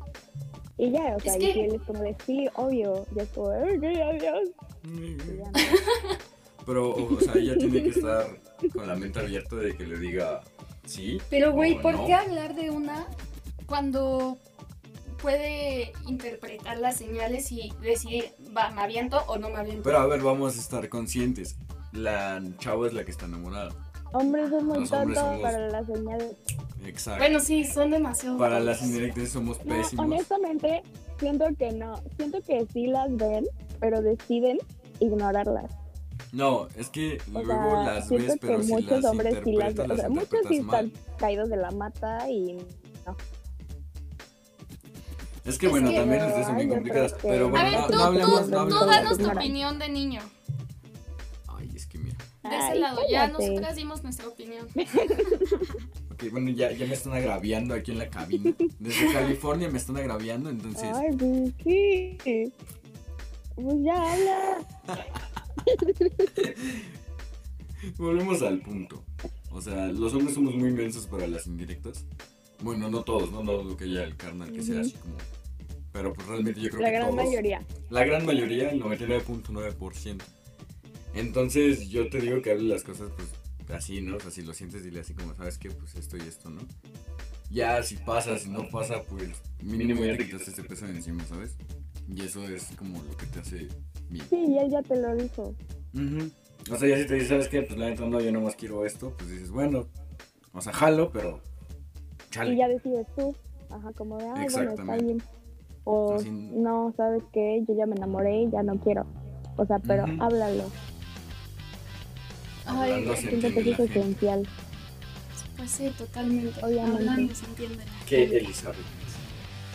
Y 0.78 0.90
ya, 0.92 1.14
o 1.16 1.20
sea, 1.20 1.34
Es 1.36 1.42
y 1.42 1.46
que- 1.46 1.52
si 1.52 1.60
él 1.60 1.74
es 1.74 1.82
como 1.82 1.98
de 2.02 2.16
sí, 2.24 2.48
obvio, 2.54 3.04
ya 3.14 3.22
es 3.24 3.28
como, 3.30 3.52
"Eh, 3.52 3.76
ok, 3.78 3.84
adiós. 3.84 4.48
Y 4.84 5.16
ya 5.36 5.44
no. 5.44 5.52
Pero, 6.66 6.90
o 6.94 7.20
sea, 7.20 7.34
ella 7.34 7.56
tiene 7.58 7.82
que 7.82 7.88
estar 7.88 8.26
con 8.72 8.86
la 8.86 8.94
mente 8.94 9.18
abierta 9.18 9.56
de 9.56 9.76
que 9.76 9.84
le 9.86 9.98
diga 9.98 10.40
sí. 10.84 11.18
pero 11.30 11.52
güey, 11.52 11.80
¿por 11.80 11.94
no. 11.94 12.06
qué 12.06 12.14
hablar 12.14 12.54
de 12.54 12.70
una 12.70 13.06
cuando 13.66 14.36
puede 15.22 15.92
interpretar 16.06 16.78
las 16.78 16.96
señales 16.96 17.50
y 17.52 17.72
decir, 17.80 18.32
va, 18.56 18.70
me 18.70 18.82
aviento 18.82 19.22
o 19.26 19.36
no 19.38 19.48
me 19.50 19.56
aviento? 19.58 19.82
Pero 19.82 19.98
a 19.98 20.06
ver, 20.06 20.20
vamos 20.22 20.56
a 20.56 20.60
estar 20.60 20.88
conscientes. 20.88 21.56
La 21.92 22.42
chava 22.58 22.86
es 22.86 22.92
la 22.92 23.04
que 23.04 23.10
está 23.10 23.26
enamorada. 23.26 23.70
Hombres 24.12 24.50
son 24.50 24.66
muy 24.66 24.88
tontos 24.88 25.16
somos- 25.18 25.40
para 25.42 25.68
las 25.68 25.86
señales. 25.86 26.36
Exacto. 26.84 27.18
Bueno, 27.22 27.40
sí, 27.40 27.64
son 27.64 27.90
demasiado. 27.90 28.38
Para 28.38 28.56
tontos. 28.58 28.66
las 28.80 28.82
indirectas 28.88 29.28
somos 29.28 29.58
No, 29.64 29.76
pésimos. 29.76 30.06
honestamente, 30.06 30.82
siento 31.18 31.44
que 31.58 31.72
no. 31.72 31.94
Siento 32.16 32.40
que 32.42 32.66
sí 32.72 32.86
las 32.86 33.14
ven, 33.16 33.46
pero 33.78 34.00
deciden 34.02 34.58
ignorarlas. 34.98 35.70
No, 36.32 36.68
es 36.76 36.88
que 36.90 37.18
O 37.28 37.42
luego 37.42 37.82
sea, 37.84 37.94
las 37.94 38.08
ves, 38.10 38.38
pero 38.40 38.58
que 38.58 38.64
si 38.64 38.72
muchos 38.72 38.90
las 39.02 39.04
hombres 39.04 39.34
sí 39.44 39.52
las. 39.52 39.78
O 39.78 39.86
las 39.86 39.98
sea, 40.00 40.08
muchos 40.08 40.40
sí 40.48 40.60
mal. 40.60 40.86
están 40.86 41.16
caídos 41.18 41.48
de 41.50 41.56
la 41.56 41.70
mata 41.72 42.28
y 42.30 42.56
Es 45.50 45.58
que 45.58 45.66
Es 45.66 45.72
bueno, 45.72 45.90
que- 45.90 45.96
también 45.96 46.24
ustedes 46.24 46.46
son 46.46 46.58
yo 46.60 46.68
complicadas. 46.68 47.12
que- 47.14 47.28
Pero 47.28 47.46
A 47.46 47.50
bueno, 47.50 47.64
ver, 47.70 47.80
no, 47.80 47.86
tú, 47.86 47.92
no 47.96 48.04
hablemos, 48.04 48.44
tú, 48.44 48.50
no 48.50 48.68
tú 48.68 48.74
hablemos. 48.76 48.86
danos 48.86 49.18
tu 49.18 49.30
opinión 49.30 49.78
de 49.78 49.88
niño. 49.88 50.20
Ay, 51.48 51.70
es 51.74 51.86
que 51.86 51.98
mira. 51.98 52.16
De 52.42 52.48
ese 52.48 52.56
Ay, 52.72 52.78
lado, 52.78 53.00
ya 53.10 53.26
cállate. 53.26 53.48
nosotras 53.48 53.76
dimos 53.76 54.02
nuestra 54.02 54.28
opinión. 54.28 54.66
Ok, 56.12 56.30
bueno, 56.32 56.50
ya, 56.50 56.70
ya 56.72 56.84
me 56.86 56.92
están 56.92 57.14
agraviando 57.14 57.72
aquí 57.74 57.92
en 57.92 57.98
la 57.98 58.10
cabina. 58.10 58.52
Desde 58.78 59.10
California 59.12 59.70
me 59.70 59.78
están 59.78 59.96
agraviando, 59.96 60.50
entonces. 60.50 60.90
Ay, 60.94 61.16
pues 61.16 61.52
sí. 61.64 62.52
Pues 63.54 63.76
ya 63.82 64.12
habla. 64.12 64.58
Volvemos 67.96 68.42
al 68.42 68.60
punto. 68.60 69.02
O 69.50 69.60
sea, 69.62 69.86
los 69.86 70.12
hombres 70.14 70.34
somos 70.34 70.54
muy 70.54 70.68
inmensos 70.68 71.06
para 71.06 71.26
las 71.26 71.46
indirectas. 71.46 72.04
Bueno, 72.62 72.90
no 72.90 73.02
todos, 73.02 73.32
no, 73.32 73.42
no 73.42 73.62
lo 73.62 73.76
que 73.76 73.84
haya 73.84 74.04
el 74.04 74.16
carnal 74.16 74.52
que 74.52 74.62
sea 74.62 74.80
así 74.82 74.92
como. 74.92 75.14
Pero 75.92 76.12
pues 76.12 76.26
realmente 76.28 76.60
yo 76.60 76.68
creo 76.70 76.82
La 76.82 76.88
que 76.90 76.94
gran 76.96 77.10
todos. 77.10 77.24
mayoría. 77.24 77.66
La 77.90 78.04
gran 78.04 78.24
mayoría, 78.26 78.70
el 78.70 78.80
99.9%. 78.82 80.22
Entonces 81.14 81.88
yo 81.88 82.08
te 82.08 82.20
digo 82.20 82.40
que 82.42 82.52
hables 82.52 82.66
las 82.66 82.82
cosas 82.84 83.10
pues 83.16 83.28
así, 83.76 84.00
¿no? 84.00 84.16
O 84.16 84.20
sea, 84.20 84.30
si 84.30 84.42
lo 84.42 84.52
sientes, 84.54 84.84
dile 84.84 85.00
así 85.00 85.14
como, 85.14 85.34
¿sabes 85.34 85.58
qué? 85.58 85.70
Pues 85.70 85.94
esto 85.96 86.16
y 86.16 86.20
esto, 86.20 86.50
¿no? 86.50 86.60
Ya 87.50 87.82
si 87.82 87.96
pasa, 87.96 88.38
si 88.38 88.48
no 88.48 88.68
pasa, 88.68 89.02
pues 89.02 89.28
mínimo 89.62 90.04
ya 90.04 90.16
te 90.16 90.26
quitaste 90.26 90.50
este 90.50 90.62
peso 90.64 90.86
de 90.86 90.92
encima, 90.92 91.24
¿sabes? 91.26 91.56
Y 92.08 92.22
eso 92.22 92.46
es 92.48 92.66
como 92.76 93.02
lo 93.02 93.16
que 93.16 93.26
te 93.26 93.40
hace 93.40 93.68
bien. 94.08 94.24
Sí, 94.30 94.36
y 94.36 94.58
él 94.58 94.70
ya 94.70 94.82
te 94.82 94.96
lo 94.96 95.14
dijo. 95.16 95.54
Ujú. 95.94 96.30
O 96.72 96.76
sea, 96.76 96.88
ya 96.88 96.96
si 96.98 97.06
te 97.06 97.14
dices, 97.14 97.28
¿sabes 97.28 97.48
qué? 97.48 97.62
Pues 97.62 97.78
la 97.78 97.88
neta 97.90 98.06
no, 98.06 98.20
yo 98.20 98.30
nomás 98.30 98.54
quiero 98.54 98.84
esto, 98.86 99.14
pues 99.16 99.30
dices, 99.30 99.50
bueno, 99.50 99.88
o 100.52 100.60
sea, 100.60 100.72
jalo, 100.72 101.10
pero 101.10 101.40
chale. 102.30 102.54
Y 102.54 102.58
ya 102.58 102.68
decides 102.68 103.06
tú. 103.16 103.34
Ajá, 103.70 103.92
como 103.92 104.16
de, 104.18 104.24
ay, 104.24 104.30
bueno, 104.30 104.70
está 104.70 104.82
Exactamente. 104.82 105.04
bien. 105.04 105.22
O 105.84 106.14
Así- 106.14 106.30
no, 106.30 106.92
¿sabes 106.96 107.22
qué? 107.32 107.62
Yo 107.66 107.74
ya 107.74 107.86
me 107.86 107.96
enamoré 107.96 108.42
y 108.42 108.50
ya 108.50 108.62
no 108.62 108.76
quiero. 108.76 109.06
O 109.56 109.66
sea, 109.66 109.78
pero 109.78 110.04
Ujú. 110.04 110.22
háblalo. 110.22 110.64
Ay, 112.66 113.08
Siento 113.16 113.48
que 113.48 113.70
es 113.70 113.78
esencial. 113.80 114.46
Pues 115.56 115.70
sí, 115.70 115.90
totalmente. 115.98 116.64
Obviamente. 116.64 116.98
Hablando 116.98 117.34
se 117.34 117.44
entiende. 117.46 117.84
¿Qué. 118.06 118.24
Elizabeth? 118.24 118.76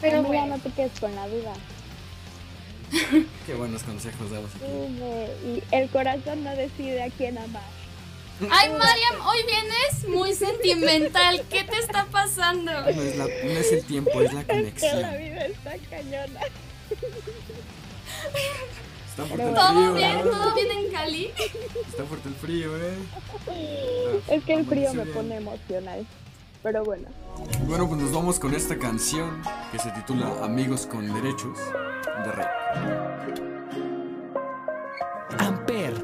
Pero 0.01 0.19
Amiga, 0.19 0.27
bueno, 0.41 0.57
no 0.57 0.61
te 0.63 0.69
quedes 0.71 0.99
con 0.99 1.13
la 1.15 1.27
duda. 1.27 1.53
Qué 3.45 3.53
buenos 3.55 3.83
consejos 3.83 4.31
damos 4.31 4.49
aquí. 4.55 4.65
Y 5.45 5.63
el 5.75 5.89
corazón 5.89 6.43
no 6.43 6.51
decide 6.55 7.03
a 7.03 7.09
quién 7.09 7.37
amar. 7.37 7.63
Ay, 8.49 8.69
Mariam, 8.69 9.25
hoy 9.25 9.37
vienes 9.45 10.07
muy 10.09 10.33
sentimental. 10.33 11.43
¿Qué 11.49 11.63
te 11.63 11.77
está 11.77 12.05
pasando? 12.11 12.71
No 12.71 12.87
es, 12.89 13.15
la- 13.17 13.25
no 13.25 13.31
es 13.51 13.71
el 13.71 13.85
tiempo, 13.85 14.21
es 14.21 14.33
la 14.33 14.41
Es 14.41 14.45
que 14.47 14.53
la 14.53 14.59
conexión. 14.59 15.17
vida 15.17 15.45
está 15.45 15.71
cañona. 15.89 16.39
Está 19.09 19.23
fuerte 19.25 19.47
el 19.47 19.53
¿Todo 19.55 19.67
frío. 19.73 19.93
bien? 19.93 20.17
¿eh? 20.17 20.23
¿Todo 20.23 20.55
bien 20.55 20.71
en 20.71 20.91
Cali? 20.91 21.31
Está 21.87 22.03
fuerte 22.03 22.29
el 22.29 22.35
frío, 22.35 22.77
eh. 22.77 22.97
Es 24.27 24.43
que 24.43 24.53
el 24.53 24.65
frío 24.65 24.93
me 24.93 25.03
bien. 25.03 25.15
pone 25.15 25.35
emocional. 25.37 26.05
Pero 26.61 26.83
bueno. 26.83 27.07
Bueno, 27.67 27.87
pues 27.87 28.01
nos 28.01 28.11
vamos 28.11 28.39
con 28.39 28.53
esta 28.53 28.77
canción 28.77 29.41
que 29.71 29.79
se 29.79 29.91
titula 29.91 30.27
Amigos 30.43 30.85
con 30.87 31.13
Derechos 31.13 31.57
de 32.25 32.31
Rey. 32.31 32.47
Amper, 35.39 36.03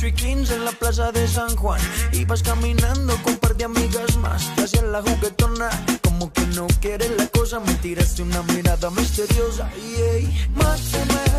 8 0.00 0.06
y 0.06 0.12
15 0.12 0.54
en 0.54 0.64
la 0.64 0.72
plaza 0.72 1.12
de 1.12 1.28
San 1.28 1.54
Juan. 1.56 1.78
Ibas 2.12 2.42
caminando 2.42 3.14
con 3.22 3.34
un 3.34 3.38
par 3.38 3.54
de 3.54 3.64
amigas 3.64 4.16
más. 4.16 4.50
Te 4.56 4.62
hacían 4.62 4.90
la 4.92 5.02
juguetona. 5.02 5.68
Como 6.02 6.32
que 6.32 6.40
no 6.56 6.66
quieres 6.80 7.10
la 7.18 7.26
cosa. 7.26 7.60
Me 7.60 7.74
tiraste 7.74 8.22
una 8.22 8.42
mirada 8.44 8.90
misteriosa. 8.90 9.70
Y 9.76 10.00
ey, 10.00 10.48
mátame. 10.54 11.20
Con 11.24 11.29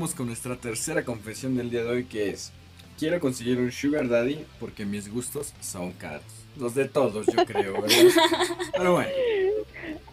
Con 0.00 0.28
nuestra 0.28 0.56
tercera 0.56 1.04
confesión 1.04 1.58
del 1.58 1.68
día 1.68 1.84
de 1.84 1.90
hoy 1.90 2.04
que 2.04 2.30
es 2.30 2.52
Quiero 2.98 3.20
conseguir 3.20 3.58
un 3.58 3.70
sugar 3.70 4.08
daddy 4.08 4.46
porque 4.58 4.86
mis 4.86 5.12
gustos 5.12 5.52
son 5.60 5.92
caros. 5.92 6.22
Los 6.56 6.74
de 6.74 6.88
todos, 6.88 7.26
yo 7.26 7.44
creo, 7.44 7.82
¿verdad? 7.82 7.96
Pero 8.72 8.94
bueno, 8.94 9.10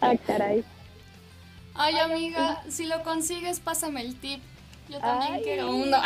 Ah, 0.02 0.12
caray. 0.26 0.62
Ay, 1.74 1.98
amiga, 2.00 2.62
si 2.68 2.84
lo 2.84 3.02
consigues, 3.02 3.60
pásame 3.60 4.02
el 4.02 4.14
tip. 4.16 4.40
Yo 4.90 4.98
también 5.00 5.32
Ay. 5.36 5.42
quiero 5.42 5.74
uno. 5.74 5.96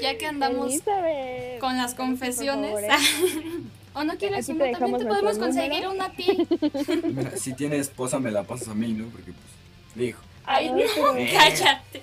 ya 0.00 0.16
que 0.16 0.26
andamos 0.26 0.66
Elizabeth, 0.68 1.58
con 1.58 1.76
las 1.76 1.94
confesiones. 1.94 2.76
¿eh? 2.80 2.88
¿O 3.94 4.04
no 4.04 4.16
quieres 4.18 4.48
uno? 4.48 4.64
También 4.70 4.98
te 4.98 5.06
podemos 5.06 5.36
conseguir 5.36 5.82
número. 5.84 5.90
uno 5.92 6.04
a 6.04 6.10
ti. 6.10 6.46
mira, 7.12 7.36
si 7.36 7.54
tiene 7.54 7.78
esposa 7.78 8.20
me 8.20 8.30
la 8.30 8.44
pasas 8.44 8.68
a 8.68 8.74
mí, 8.74 8.92
¿no? 8.92 9.06
Porque 9.08 9.32
pues, 9.32 9.96
dijo. 9.96 10.20
Ay, 10.44 10.68
Ay, 10.68 10.72
no, 10.72 10.78
pero- 11.14 11.32
cállate. 11.32 12.02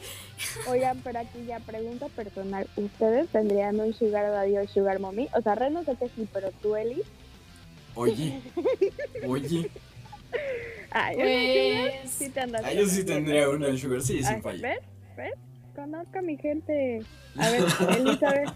Oigan, 0.68 1.02
pero 1.04 1.20
aquí 1.20 1.46
ya 1.46 1.60
pregunta 1.60 2.08
personal. 2.10 2.66
¿Ustedes 2.78 3.28
tendrían 3.30 3.80
un 3.80 3.94
sugar 3.94 4.32
daddy 4.32 4.58
o 4.58 4.68
sugar 4.68 5.00
mommy? 5.00 5.28
O 5.34 5.42
sea, 5.42 5.56
Ren 5.56 5.74
no 5.74 5.84
sé 5.84 5.96
que 5.98 6.08
sí, 6.10 6.28
pero 6.32 6.52
tú, 6.62 6.76
Eli. 6.78 7.02
Oye, 7.96 8.40
oye, 9.28 9.70
Ay, 10.92 11.16
Pues, 11.18 12.12
sí 12.12 12.30
te 12.30 12.40
andas. 12.40 12.62
ah, 12.64 12.72
yo 12.72 12.86
sí 12.88 13.04
tendría 13.04 13.50
una 13.50 13.76
sugar, 13.78 14.02
sí, 14.02 14.18
Ay, 14.18 14.24
sin 14.24 14.42
falla. 14.42 14.62
¿Ves? 14.70 14.80
¿Ves? 15.18 15.34
Conozco 15.76 16.20
a 16.20 16.22
mi 16.22 16.38
gente. 16.38 17.02
A 17.38 17.50
ver, 17.50 17.64
Elizabeth, 17.98 18.50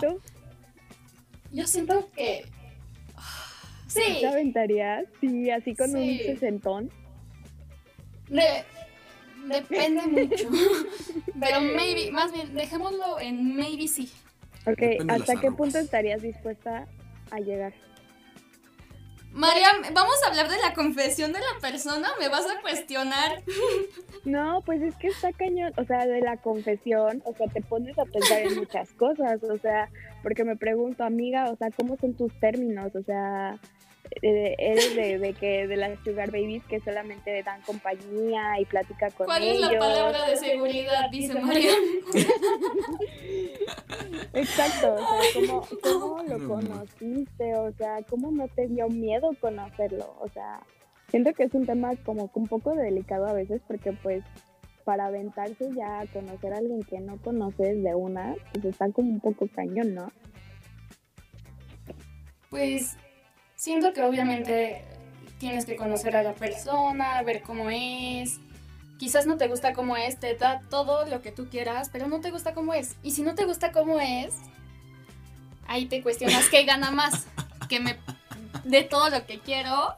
¿tú? 0.00 0.20
yo 1.52 1.66
siento 1.66 2.10
que 2.16 2.44
ah, 3.16 3.22
Sí. 3.86 4.02
¿Te 4.20 4.26
aventarías? 4.26 5.04
Sí, 5.20 5.50
así 5.50 5.74
con 5.76 5.90
un 5.94 6.02
Sí. 6.02 6.18
sesentón. 6.24 6.90
De- 8.28 8.64
depende 9.46 10.02
mucho. 10.06 10.48
Pero 11.40 11.60
maybe, 11.60 12.10
más 12.10 12.32
bien, 12.32 12.54
dejémoslo 12.54 13.20
en 13.20 13.56
maybe 13.56 13.88
sí. 13.88 14.10
Ok, 14.66 14.78
Depende 14.78 15.12
¿hasta 15.12 15.40
qué 15.40 15.50
punto 15.50 15.78
estarías 15.78 16.22
dispuesta 16.22 16.86
a 17.30 17.38
llegar? 17.38 17.74
María, 19.34 19.66
vamos 19.92 20.14
a 20.22 20.28
hablar 20.28 20.48
de 20.48 20.58
la 20.58 20.74
confesión 20.74 21.32
de 21.32 21.40
la 21.40 21.60
persona, 21.60 22.08
me 22.20 22.28
vas 22.28 22.46
a 22.46 22.60
cuestionar. 22.60 23.42
No, 24.24 24.62
pues 24.64 24.80
es 24.80 24.96
que 24.96 25.08
está 25.08 25.34
cañón, 25.34 25.74
o 25.76 25.84
sea, 25.84 26.06
de 26.06 26.22
la 26.22 26.38
confesión, 26.38 27.22
o 27.26 27.34
sea, 27.34 27.46
te 27.48 27.60
pones 27.60 27.98
a 27.98 28.06
pensar 28.06 28.40
en 28.40 28.56
muchas 28.56 28.90
cosas, 28.94 29.42
o 29.42 29.58
sea, 29.58 29.90
porque 30.22 30.44
me 30.44 30.56
pregunto, 30.56 31.04
amiga, 31.04 31.50
o 31.50 31.56
sea, 31.56 31.70
¿cómo 31.70 31.98
son 31.98 32.14
tus 32.14 32.32
términos? 32.40 32.96
O 32.96 33.02
sea, 33.02 33.60
eres 34.22 34.94
de, 34.96 35.18
de 35.18 35.34
que 35.34 35.66
de 35.66 35.76
las 35.76 35.98
sugar 36.04 36.30
babies 36.30 36.62
que 36.64 36.80
solamente 36.80 37.42
dan 37.42 37.60
compañía 37.62 38.58
y 38.60 38.64
plática 38.64 39.10
con 39.10 39.26
¿Cuál 39.26 39.42
es 39.42 39.56
ellos. 39.56 39.72
la 39.72 39.78
palabra 39.78 40.28
de 40.28 40.36
seguridad? 40.36 41.10
Dice 41.10 41.34
María. 41.40 41.72
Exacto, 44.34 44.94
o 44.94 44.98
sea, 44.98 45.08
¿cómo, 45.34 45.66
cómo 45.82 46.22
lo 46.24 46.38
No, 46.38 46.38
no. 46.38 46.48
conociste? 46.48 47.54
O 47.56 47.72
sea, 47.72 48.02
¿cómo 48.08 48.30
no 48.30 48.48
te 48.48 48.66
dio 48.68 48.88
miedo 48.88 49.30
conocerlo? 49.40 50.14
O 50.20 50.28
sea, 50.28 50.60
siento 51.08 51.32
que 51.32 51.44
es 51.44 51.54
un 51.54 51.66
tema 51.66 51.90
como 52.04 52.30
un 52.34 52.46
poco 52.46 52.74
delicado 52.74 53.26
a 53.26 53.32
veces 53.32 53.60
porque 53.66 53.92
pues 54.02 54.22
para 54.84 55.06
aventarse 55.06 55.70
ya 55.74 56.00
a 56.00 56.06
conocer 56.06 56.52
a 56.52 56.58
alguien 56.58 56.82
que 56.82 57.00
no 57.00 57.16
conoces 57.18 57.82
de 57.82 57.94
una, 57.94 58.34
pues 58.52 58.66
está 58.66 58.90
como 58.90 59.08
un 59.10 59.20
poco 59.20 59.48
cañón, 59.54 59.94
¿no? 59.94 60.12
Pues 62.50 62.96
siento 63.64 63.94
que 63.94 64.02
obviamente 64.02 64.84
tienes 65.38 65.64
que 65.64 65.74
conocer 65.74 66.14
a 66.16 66.22
la 66.22 66.34
persona, 66.34 67.22
ver 67.22 67.40
cómo 67.40 67.70
es. 67.70 68.38
Quizás 68.98 69.26
no 69.26 69.38
te 69.38 69.48
gusta 69.48 69.72
cómo 69.72 69.96
es, 69.96 70.20
te 70.20 70.34
da 70.34 70.60
todo 70.68 71.06
lo 71.06 71.22
que 71.22 71.32
tú 71.32 71.48
quieras, 71.48 71.88
pero 71.90 72.06
no 72.06 72.20
te 72.20 72.30
gusta 72.30 72.52
cómo 72.52 72.74
es. 72.74 72.96
Y 73.02 73.12
si 73.12 73.22
no 73.22 73.34
te 73.34 73.46
gusta 73.46 73.72
cómo 73.72 74.00
es, 74.00 74.36
ahí 75.66 75.86
te 75.86 76.02
cuestionas 76.02 76.50
qué 76.50 76.64
gana 76.64 76.90
más, 76.90 77.26
que 77.70 77.80
me 77.80 77.96
dé 78.64 78.82
todo 78.82 79.08
lo 79.08 79.24
que 79.24 79.40
quiero. 79.40 79.94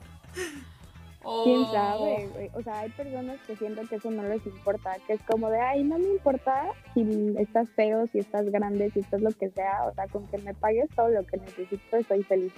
O... 1.25 1.43
¿Quién 1.43 1.65
sabe? 1.73 2.29
güey? 2.35 2.51
O 2.55 2.63
sea, 2.63 2.79
hay 2.79 2.91
personas 2.91 3.41
que 3.49 3.57
siento 3.57 3.83
que 3.89 3.97
eso 3.97 4.13
no 4.13 4.23
les 4.23 4.47
importa, 4.47 4.97
que 5.09 5.15
es 5.15 5.21
como 5.23 5.51
de, 5.51 5.61
ay, 5.61 5.83
no 5.83 5.99
me 5.99 6.09
importa 6.09 6.69
si 6.95 7.35
estás 7.37 7.69
feo, 7.75 8.07
si 8.07 8.21
estás 8.21 8.49
grande, 8.49 8.93
si 8.93 9.01
estás 9.01 9.21
lo 9.23 9.33
que 9.33 9.51
sea, 9.51 9.87
o 9.91 9.95
sea, 9.95 10.07
con 10.07 10.29
que 10.29 10.39
me 10.39 10.55
pagues 10.55 10.89
todo 10.95 11.09
lo 11.09 11.27
que 11.27 11.39
necesito, 11.39 11.97
estoy 11.97 12.23
feliz. 12.23 12.53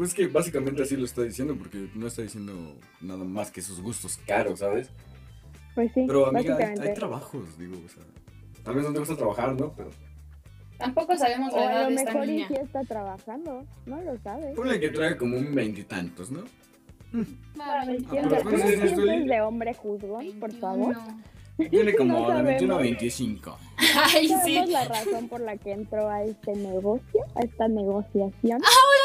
Pues 0.00 0.14
que 0.14 0.26
básicamente 0.28 0.82
así 0.82 0.96
lo 0.96 1.04
está 1.04 1.20
diciendo, 1.24 1.54
porque 1.58 1.90
no 1.94 2.06
está 2.06 2.22
diciendo 2.22 2.74
nada 3.02 3.22
más 3.22 3.50
que 3.50 3.60
sus 3.60 3.82
gustos 3.82 4.18
caros, 4.26 4.60
¿sabes? 4.60 4.88
Pues 5.74 5.92
sí, 5.92 6.04
Pero 6.06 6.26
amiga, 6.26 6.56
hay, 6.56 6.88
hay 6.88 6.94
trabajos, 6.94 7.58
digo, 7.58 7.74
o 7.84 7.86
sea. 7.90 8.02
Tal 8.64 8.76
vez 8.76 8.84
no 8.86 8.94
te 8.94 8.98
gusta 9.00 9.14
trabajar, 9.14 9.54
¿no? 9.60 9.74
Pero 9.76 9.90
Tampoco 10.78 11.14
sabemos 11.18 11.52
O 11.52 11.56
la 11.58 11.68
a 11.68 11.72
edad 11.72 11.82
lo 11.82 11.88
de 11.90 11.94
esta 11.96 12.12
mejor 12.14 12.28
y 12.28 12.32
niña. 12.32 12.48
sí 12.48 12.54
está 12.62 12.80
trabajando, 12.84 13.66
no 13.84 14.00
lo 14.00 14.16
sabes. 14.20 14.56
ponle 14.56 14.80
que 14.80 14.88
trae 14.88 15.18
como 15.18 15.36
un 15.36 15.54
veintitantos, 15.54 16.30
¿no? 16.30 16.44
Ah, 17.60 17.82
¿Quién 17.84 18.06
pero 18.08 18.30
sabe? 18.30 18.42
pues, 18.44 18.62
¿Tú 18.62 18.68
es- 18.68 18.82
es 18.84 18.94
feliz. 18.94 19.26
de 19.28 19.40
hombre 19.42 19.74
juzgón, 19.74 20.26
por 20.40 20.52
favor? 20.54 20.96
21. 21.60 21.70
Tiene 21.70 21.94
como 21.96 22.28
No 22.28 22.36
de 22.36 22.42
21 22.42 22.74
a 22.74 22.76
sabemos. 22.78 22.82
25. 22.82 23.58
Ay, 23.78 24.28
sí. 24.28 24.34
Sabemos 24.56 24.70
la 24.70 24.84
razón 24.84 25.28
por 25.28 25.40
la 25.40 25.56
que 25.56 25.72
entró 25.72 26.08
a 26.10 26.22
este 26.24 26.52
negocio, 26.54 27.24
a 27.34 27.40
esta 27.40 27.68
negociación, 27.68 28.60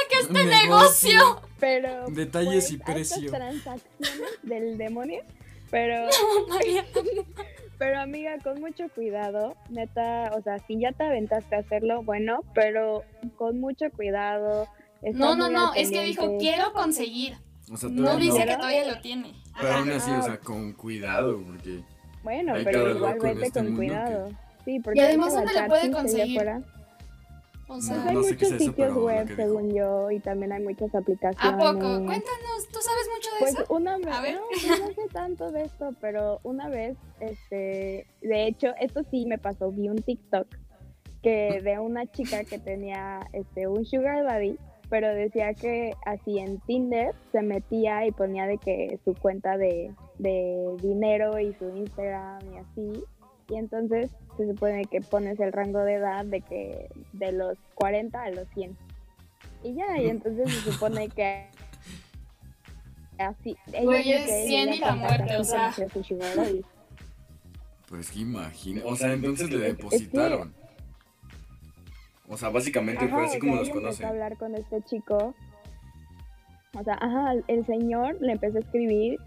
que 0.10 0.20
este 0.20 0.46
negocio. 0.46 1.42
pero 1.60 2.06
Detalles 2.10 2.72
y 2.72 2.78
pues, 2.78 2.94
precio. 3.10 3.32
transacciones 3.32 4.22
del 4.44 4.78
demonio, 4.78 5.22
pero 5.72 6.08
María. 6.50 6.86
pero 7.78 8.00
amiga, 8.00 8.38
con 8.44 8.60
mucho 8.62 8.86
cuidado, 8.94 9.56
neta, 9.70 10.32
o 10.38 10.42
sea, 10.42 10.60
si 10.68 10.80
ya 10.80 10.92
te 10.92 11.04
aventaste 11.04 11.56
a 11.56 11.60
hacerlo, 11.60 12.04
bueno, 12.04 12.40
pero 12.54 13.04
con 13.38 13.60
mucho 13.60 13.86
cuidado. 13.92 14.68
No, 15.14 15.36
no, 15.36 15.50
no, 15.50 15.74
es 15.74 15.90
que 15.92 16.04
dijo 16.04 16.38
quiero 16.38 16.74
conseguir. 16.74 17.38
O 17.72 17.78
sea, 17.78 17.90
No 17.90 18.18
dice 18.18 18.40
no. 18.40 18.46
que 18.46 18.56
todavía 18.58 18.86
lo 18.86 19.02
tiene. 19.02 19.34
Pero 19.60 19.74
aún 19.74 19.90
así, 19.92 20.12
o 20.12 20.22
sea, 20.22 20.38
con 20.40 20.74
cuidado, 20.74 21.42
porque. 21.42 21.82
Bueno, 22.26 22.56
Hay 22.56 22.64
pero 22.66 22.80
loco 22.88 22.90
en 22.90 22.98
igualmente 23.16 23.48
este 23.48 23.60
con 23.60 23.68
mundo 23.70 23.82
que- 23.82 23.88
cuidado. 23.88 24.30
Sí, 24.66 24.80
porque 24.80 25.00
Y 25.00 25.04
además, 25.04 25.34
¿dónde 25.34 25.54
la 25.54 25.62
lo 25.62 25.68
puede 25.70 25.92
conseguir? 25.92 26.42
O 27.68 27.68
pues 27.68 27.86
sea, 27.86 27.98
No, 27.98 28.10
hay 28.10 28.16
no 28.16 28.24
sé 28.24 28.34
muchos 28.34 28.42
es 28.42 28.56
eso, 28.56 28.58
sitios 28.66 28.94
web, 28.96 29.36
según 29.36 29.74
yo, 29.74 30.12
y 30.12 30.20
también 30.20 30.52
hay 30.52 30.64
muchas 30.64 30.94
aplicaciones. 30.94 31.54
¿a 31.54 31.58
poco? 31.58 31.80
Cuéntanos, 31.80 32.68
¿tú 32.72 32.80
sabes 32.82 33.08
mucho 33.16 33.30
de 33.32 33.40
Pues 33.40 33.54
eso? 33.54 33.66
una 33.70 33.98
vez, 33.98 34.08
A 34.08 34.22
ver. 34.22 34.34
no, 34.36 34.42
pues 34.50 34.80
no 34.80 34.88
sé 34.88 35.10
tanto 35.14 35.52
de 35.52 35.64
esto, 35.64 35.90
pero 36.02 36.40
una 36.44 36.68
vez, 36.70 36.96
este, 37.20 38.06
de 38.22 38.48
hecho, 38.48 38.74
esto 38.80 39.04
sí 39.10 39.26
me 39.28 39.38
pasó, 39.38 39.72
vi 39.72 39.88
un 39.90 39.98
TikTok 40.02 40.48
que 41.24 41.62
de 41.64 41.80
una 41.80 42.06
chica 42.12 42.44
que 42.44 42.60
tenía, 42.60 43.28
este, 43.34 43.68
un 43.68 43.86
sugar 43.86 44.24
daddy, 44.24 44.58
pero 44.90 45.14
decía 45.14 45.54
que 45.54 45.94
así 46.06 46.40
en 46.40 46.60
Tinder 46.62 47.14
se 47.32 47.42
metía 47.42 48.06
y 48.06 48.12
ponía 48.12 48.46
de 48.46 48.58
que 48.58 49.00
su 49.04 49.14
cuenta 49.14 49.58
de, 49.58 49.92
de 50.20 50.76
dinero 50.82 51.40
y 51.40 51.54
su 51.56 51.70
Instagram 51.76 52.42
y 52.54 52.58
así, 52.58 53.04
y 53.50 53.56
entonces 53.56 54.10
se 54.38 54.48
supone 54.48 54.86
que 54.86 55.02
pones 55.02 55.40
el 55.40 55.52
rango 55.52 55.80
de 55.80 55.96
edad 55.96 56.26
de 56.26 56.42
que 56.42 56.90
de 57.14 57.32
los 57.32 57.58
40 57.76 58.22
a 58.22 58.30
los 58.32 58.48
100. 58.54 58.76
Y 59.64 59.74
ya, 59.76 59.98
y 60.00 60.10
entonces 60.10 60.52
se 60.52 60.72
supone 60.72 61.10
que 61.10 61.48
así. 63.18 63.56
dice 63.68 64.00
es 64.00 64.26
que 64.26 64.48
100 64.48 64.70
ella 64.70 64.76
y 64.76 64.80
la 64.80 64.96
muerte, 64.96 65.38
o 65.38 65.44
sea. 65.44 65.74
Pues 67.88 68.12
que 68.12 68.20
imagina. 68.20 68.82
O 68.86 68.96
sea, 68.96 69.14
entonces 69.14 69.50
le 69.50 69.60
depositaron. 69.60 70.54
O 72.28 72.38
sea, 72.38 72.50
básicamente 72.50 73.08
fue 73.08 73.26
así 73.26 73.40
como 73.40 73.56
los 73.56 73.70
empezó 73.70 74.06
a 74.06 74.10
hablar 74.10 74.38
con 74.38 74.56
este 74.56 74.82
chico. 74.82 75.36
O 76.78 76.84
sea, 76.84 76.98
ajá, 77.00 77.34
el 77.48 77.66
señor 77.66 78.18
le 78.20 78.34
empezó 78.34 78.58
a 78.58 78.62
escribir 78.62 79.18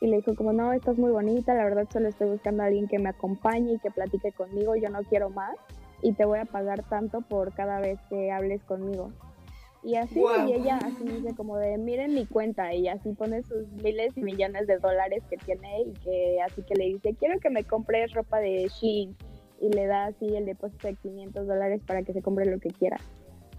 y 0.00 0.06
le 0.06 0.16
dijo 0.16 0.34
como, 0.34 0.52
no, 0.52 0.72
estás 0.72 0.98
muy 0.98 1.10
bonita, 1.10 1.54
la 1.54 1.64
verdad 1.64 1.86
solo 1.92 2.08
estoy 2.08 2.30
buscando 2.30 2.62
a 2.62 2.66
alguien 2.66 2.88
que 2.88 2.98
me 2.98 3.08
acompañe 3.08 3.74
y 3.74 3.78
que 3.78 3.90
platique 3.90 4.32
conmigo, 4.32 4.74
yo 4.76 4.90
no 4.90 5.02
quiero 5.04 5.30
más 5.30 5.56
y 6.02 6.12
te 6.12 6.24
voy 6.24 6.38
a 6.38 6.44
pagar 6.44 6.82
tanto 6.88 7.20
por 7.22 7.54
cada 7.54 7.80
vez 7.80 7.98
que 8.10 8.30
hables 8.30 8.62
conmigo. 8.64 9.12
Y 9.82 9.94
así, 9.94 10.20
y 10.48 10.52
ella 10.52 10.78
así 10.78 11.04
dice 11.04 11.34
como 11.36 11.58
de, 11.58 11.78
miren 11.78 12.12
mi 12.12 12.26
cuenta 12.26 12.74
y 12.74 12.88
así 12.88 13.12
pone 13.12 13.42
sus 13.44 13.68
miles 13.82 14.16
y 14.16 14.22
millones 14.22 14.66
de 14.66 14.78
dólares 14.78 15.22
que 15.30 15.36
tiene 15.36 15.82
y 15.82 15.92
que 15.92 16.38
así 16.44 16.62
que 16.62 16.74
le 16.74 16.86
dice, 16.86 17.14
quiero 17.14 17.38
que 17.38 17.50
me 17.50 17.62
compres 17.62 18.12
ropa 18.12 18.40
de 18.40 18.68
Shein 18.68 19.16
y 19.60 19.70
le 19.70 19.86
da 19.86 20.06
así 20.06 20.34
el 20.34 20.46
depósito 20.46 20.88
de 20.88 20.94
500 20.94 21.46
dólares 21.46 21.80
para 21.86 22.02
que 22.02 22.12
se 22.12 22.22
compre 22.22 22.46
lo 22.46 22.58
que 22.58 22.70
quiera. 22.70 22.98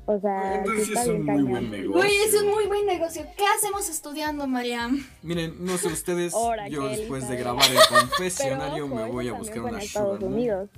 O 0.06 0.20
sea, 0.22 0.60
Entonces 0.60 0.86
sí 0.86 0.94
está 0.94 1.04
es 1.04 1.08
un 1.10 1.26
muy 1.26 1.44
buen 1.44 1.70
negocio. 1.70 1.92
Güey, 1.92 2.16
es 2.26 2.42
un 2.42 2.50
muy 2.50 2.66
buen 2.68 2.86
negocio. 2.86 3.24
¿Qué 3.36 3.44
hacemos 3.58 3.90
estudiando, 3.90 4.48
Mariam? 4.48 5.06
Miren, 5.22 5.66
no 5.66 5.78
sé 5.78 5.88
ustedes, 5.88 6.34
Ahora 6.34 6.70
yo 6.70 6.88
después 6.88 7.28
de 7.28 7.36
grabar 7.36 7.66
el 7.70 7.78
Pero 7.90 8.02
confesionario 8.02 8.86
ojo, 8.86 8.96
me 8.96 9.12
voy 9.12 9.28
a 9.28 9.34
buscar 9.34 9.60
fue 9.60 9.70
en 9.70 9.76
una 9.76 9.84
Estados 9.84 10.20
sugar. 10.20 10.32
Unidos. 10.32 10.70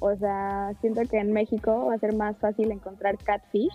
O 0.00 0.16
sea, 0.16 0.72
siento 0.80 1.02
que 1.08 1.18
en 1.18 1.32
México 1.32 1.86
va 1.86 1.94
a 1.94 1.98
ser 1.98 2.16
más 2.16 2.36
fácil 2.38 2.72
encontrar 2.72 3.16
catfish 3.18 3.72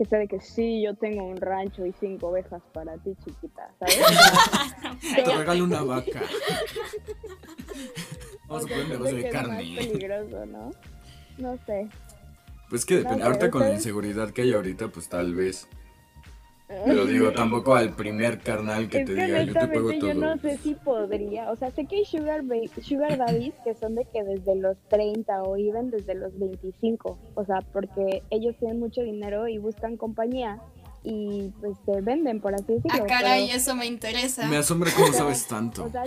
que 0.00 0.06
sea 0.06 0.18
de 0.18 0.28
que 0.28 0.40
sí, 0.40 0.82
yo 0.82 0.94
tengo 0.94 1.26
un 1.26 1.36
rancho 1.36 1.84
y 1.84 1.92
cinco 2.00 2.28
ovejas 2.28 2.62
para 2.72 2.96
ti, 2.96 3.14
chiquita, 3.22 3.70
¿sabes? 3.78 4.00
Te 5.14 5.36
regalo 5.36 5.64
una 5.64 5.82
vaca. 5.82 6.22
Vamos 8.50 8.64
o 8.64 8.66
a 8.66 8.68
poner 8.68 8.86
siento 8.86 9.04
negocio 9.04 9.16
de 9.16 9.28
es 9.28 9.34
más 9.34 9.42
carne. 9.42 9.76
peligroso, 9.76 10.46
¿no? 10.46 10.70
No 11.38 11.58
sé. 11.64 11.88
Pues 12.68 12.84
que 12.84 12.96
depende. 12.96 13.18
No 13.20 13.26
ahorita 13.26 13.50
con 13.50 13.62
la 13.62 13.72
inseguridad 13.72 14.30
que 14.30 14.42
hay 14.42 14.52
ahorita, 14.52 14.88
pues 14.88 15.08
tal 15.08 15.34
vez. 15.34 15.68
Pero 16.68 17.04
digo, 17.04 17.32
tampoco 17.36 17.74
al 17.74 17.94
primer 17.94 18.38
carnal 18.40 18.88
que 18.88 18.98
es 19.00 19.06
te 19.06 19.14
que 19.14 19.24
diga, 19.24 19.42
yo 19.42 19.52
te 19.54 19.66
pego 19.68 19.92
todo. 19.92 20.08
yo 20.08 20.14
no 20.14 20.36
sé 20.38 20.56
si 20.58 20.74
podría. 20.74 21.50
O 21.50 21.56
sea, 21.56 21.70
sé 21.70 21.86
que 21.86 21.96
hay 21.96 22.04
sugar, 22.04 22.42
sugar 22.82 23.16
daddies 23.18 23.54
que 23.64 23.74
son 23.74 23.94
de 23.94 24.04
que 24.04 24.22
desde 24.22 24.54
los 24.56 24.76
30 24.88 25.42
o 25.42 25.56
even 25.56 25.90
desde 25.90 26.14
los 26.14 26.36
25. 26.38 27.18
O 27.34 27.44
sea, 27.44 27.60
porque 27.72 28.22
ellos 28.30 28.54
tienen 28.58 28.78
mucho 28.78 29.02
dinero 29.02 29.48
y 29.48 29.58
buscan 29.58 29.96
compañía 29.96 30.60
y 31.02 31.50
pues 31.60 31.76
se 31.86 32.00
venden, 32.02 32.40
por 32.40 32.54
así 32.54 32.74
decirlo. 32.74 33.02
Ah, 33.02 33.06
caray, 33.06 33.46
pero- 33.46 33.56
eso 33.58 33.74
me 33.74 33.86
interesa. 33.86 34.46
Me 34.46 34.56
asombra 34.58 34.92
cómo 34.94 35.06
O 35.08 35.10
sea, 35.12 35.18
sabes 35.20 35.46
tanto. 35.48 35.84
O 35.84 35.90
sea, 35.90 36.04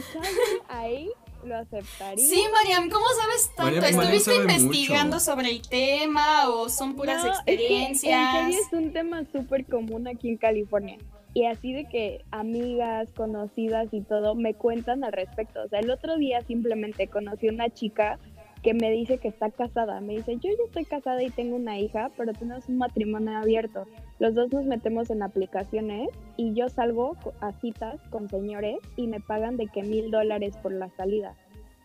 ahí 0.70 1.10
lo 1.46 1.58
aceptaría. 1.58 2.26
Sí, 2.26 2.44
Mariam, 2.52 2.90
¿cómo 2.90 3.06
sabes 3.20 3.52
tanto? 3.56 3.64
Mariam- 3.82 3.96
Mariam 3.96 4.14
¿Estuviste 4.16 4.32
sabe 4.48 4.54
investigando 4.64 5.16
mucho. 5.18 5.20
sobre 5.26 5.50
el 5.52 5.62
tema 5.68 6.50
o 6.50 6.70
son 6.70 6.96
puras 6.96 7.24
No, 7.24 7.32
es 7.32 7.40
que 7.46 7.54
experiencias? 7.54 8.36
en 8.36 8.46
serio 8.52 8.60
es 8.68 8.74
un 8.74 8.94
tema 8.94 9.24
súper 9.32 9.66
común 9.66 10.08
aquí 10.08 10.30
en 10.30 10.38
California. 10.38 10.98
Y 11.36 11.46
así 11.46 11.74
de 11.74 11.86
que 11.90 12.24
amigas, 12.30 13.10
conocidas 13.16 13.88
y 13.92 14.02
todo 14.02 14.36
me 14.36 14.54
cuentan 14.54 15.04
al 15.04 15.14
respecto. 15.14 15.64
O 15.64 15.68
sea, 15.68 15.80
el 15.80 15.90
otro 15.90 16.16
día 16.18 16.42
simplemente 16.42 17.08
conocí 17.08 17.48
una 17.50 17.70
chica 17.72 18.20
que 18.64 18.74
me 18.74 18.90
dice 18.92 19.18
que 19.18 19.28
está 19.28 19.52
casada. 19.52 20.00
Me 20.00 20.16
dice, 20.16 20.38
yo 20.38 20.50
ya 20.50 20.64
estoy 20.66 20.86
casada 20.86 21.22
y 21.22 21.30
tengo 21.30 21.58
una 21.58 21.78
hija, 21.78 22.10
pero 22.18 22.32
tenemos 22.34 22.68
un 22.70 22.78
matrimonio 22.78 23.38
abierto. 23.38 23.86
Los 24.20 24.34
dos 24.34 24.52
nos 24.54 24.66
metemos 24.66 25.10
en 25.10 25.22
aplicaciones 25.22 26.10
y 26.38 26.54
yo 26.54 26.70
salgo 26.70 27.18
a 27.42 27.52
citas 27.52 28.00
con 28.10 28.30
señores 28.30 28.78
y 28.96 29.08
me 29.08 29.20
pagan 29.20 29.58
de 29.58 29.68
que 29.68 29.84
mil 29.84 30.10
dólares 30.10 30.56
por 30.64 30.72
la 30.72 30.90
salida. 30.92 31.36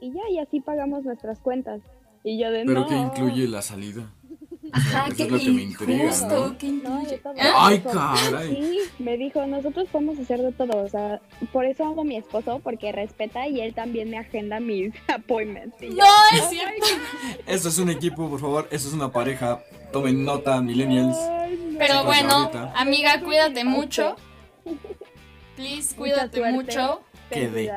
Y 0.01 0.13
ya, 0.13 0.23
y 0.31 0.39
así 0.39 0.61
pagamos 0.61 1.05
nuestras 1.05 1.41
cuentas. 1.41 1.83
Y 2.23 2.39
yo 2.39 2.51
de 2.53 2.65
Pero 2.65 2.81
no. 2.81 2.87
que 2.87 2.97
incluye 2.97 3.49
la 3.49 3.63
salida. 3.63 4.13
Ajá, 4.73 5.07
eso 5.09 5.17
qué 5.17 5.27
qué 6.59 6.69
No. 6.73 7.03
¡Ay, 7.57 7.81
caray! 7.81 8.49
Sí, 8.57 8.79
me 8.99 9.17
dijo, 9.17 9.47
nosotros 9.47 9.89
podemos 9.91 10.19
hacer 10.19 10.41
de 10.41 10.53
todo, 10.53 10.85
o 10.85 10.89
sea, 10.89 11.21
por 11.53 11.65
eso 11.65 11.85
amo 11.85 12.03
a 12.03 12.05
mi 12.05 12.17
esposo, 12.17 12.61
porque 12.63 12.93
respeta 12.93 13.47
y 13.49 13.61
él 13.61 13.75
también 13.75 14.11
me 14.11 14.19
agenda 14.19 14.61
mis 14.61 14.93
appointments. 15.09 15.81
Y 15.83 15.91
yo, 15.91 15.97
No, 15.97 16.39
es 16.39 16.49
cierto. 16.51 16.87
Esto 17.47 17.69
es 17.69 17.79
un 17.79 17.91
equipo, 17.91 18.29
por 18.29 18.41
favor. 18.41 18.69
Esto 18.71 18.89
es 18.89 18.95
una 18.95 19.11
pareja. 19.13 19.61
Tomen 19.93 20.25
nota, 20.25 20.61
millennials. 20.61 21.17
"Ay, 21.17 21.59
no". 21.73 21.79
Pero 21.79 21.93
Chicos, 21.95 22.07
bueno, 22.07 22.33
ahorita. 22.35 22.73
amiga, 22.77 23.21
cuídate 23.21 23.65
mucho. 23.65 24.17
Please, 25.57 25.95
cuídate 25.97 26.39
suerte. 26.39 26.53
mucho. 26.53 27.01
Quedé. 27.31 27.71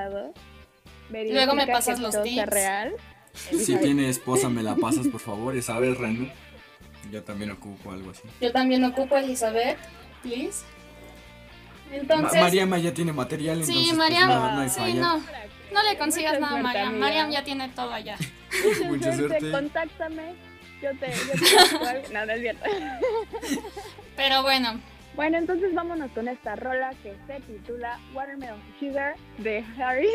Luego 1.09 1.55
me 1.55 1.67
pasas 1.67 1.99
los 1.99 2.21
tips. 2.23 2.45
real. 2.47 2.93
Si 3.33 3.75
tiene 3.77 4.09
esposa, 4.09 4.49
me 4.49 4.61
la 4.61 4.75
pasas, 4.75 5.07
por 5.07 5.21
favor. 5.21 5.55
Ya 5.55 5.61
sabes, 5.61 5.97
Reno. 5.97 6.29
Yo 7.09 7.23
también 7.23 7.51
ocupo 7.51 7.91
algo 7.91 8.11
así. 8.11 8.21
Yo 8.39 8.51
también 8.51 8.83
ocupo 8.83 9.15
a 9.15 9.19
Elizabeth, 9.21 9.77
please. 10.21 10.63
Ma- 11.89 11.95
Entonces, 11.97 12.41
Mariama 12.41 12.77
ya 12.77 12.93
tiene 12.93 13.11
material, 13.11 13.59
entonces 13.61 13.75
sí, 13.75 13.85
pues, 13.87 13.97
Mariam, 13.97 14.29
no, 14.29 14.51
no 14.53 14.61
hay 14.61 14.69
sí, 14.69 14.79
falla. 14.79 14.93
no, 15.01 15.17
no 15.73 15.83
le 15.83 15.97
consigas 15.97 16.33
Mucha 16.35 16.45
nada 16.45 16.59
a 16.59 16.63
Mariam. 16.63 16.99
Mariam 16.99 17.31
ya 17.31 17.43
tiene 17.43 17.67
todo 17.69 17.91
allá. 17.91 18.15
Mucha 18.87 19.15
suerte. 19.15 19.51
Contáctame. 19.51 20.35
Yo 20.81 20.89
te, 20.97 21.11
yo 21.11 21.33
te. 21.33 22.13
No, 22.13 22.25
no 22.25 22.31
es 22.31 22.39
cierto. 22.41 22.63
Pero 24.15 24.41
bueno, 24.43 24.79
Bueno, 25.15 25.37
entonces 25.37 25.73
vámonos 25.73 26.09
con 26.11 26.27
esta 26.29 26.55
rola 26.55 26.91
que 27.03 27.13
se 27.27 27.41
titula 27.41 27.99
Watermelon 28.13 28.61
Sugar 28.79 29.15
de 29.39 29.63
Harris. 29.77 30.09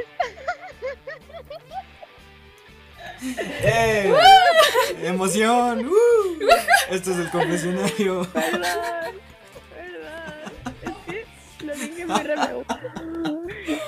¡Eh! 3.62 4.12
¡Emoción! 5.02 5.86
¡Uh! 5.86 6.25
Esto 6.90 7.12
es 7.12 7.18
el 7.18 7.30
confesionario. 7.30 8.26
Perdón, 8.32 8.62
perdón. 9.74 10.52
Es 11.08 11.58
que 11.58 11.64
lo 11.66 11.74
dije 11.74 12.06
muy 12.06 12.20
raro. 12.22 12.64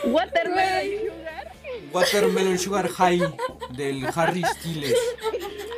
Watermelon 0.05 0.99
Sugar. 1.07 1.53
Watermelon 1.92 2.59
Sugar 2.59 2.88
High 2.88 3.35
del 3.71 4.07
Harry 4.14 4.42
Styles. 4.44 4.97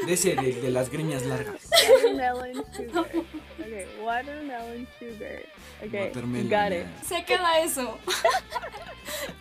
De 0.07 0.13
ese, 0.15 0.35
de, 0.35 0.53
de 0.53 0.71
las 0.71 0.91
greñas 0.91 1.25
largas. 1.27 1.69
Watermelon 1.71 2.65
Sugar. 2.75 3.07
Okay, 3.61 3.87
watermelon 4.03 4.89
sugar. 4.99 5.43
Okay, 5.87 6.07
Watermelon. 6.09 6.49
got 6.49 6.73
it. 6.73 6.87
se 7.07 7.25
queda 7.25 7.61
eso. 7.61 7.99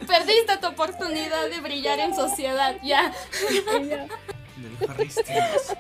Perdiste 0.06 0.58
tu 0.58 0.68
oportunidad 0.68 1.50
de 1.50 1.62
brillar 1.62 2.00
en 2.00 2.14
sociedad, 2.14 2.76
ya. 2.84 3.12
Del 4.62 4.90
Harry 4.90 5.10
Styles. 5.10 5.76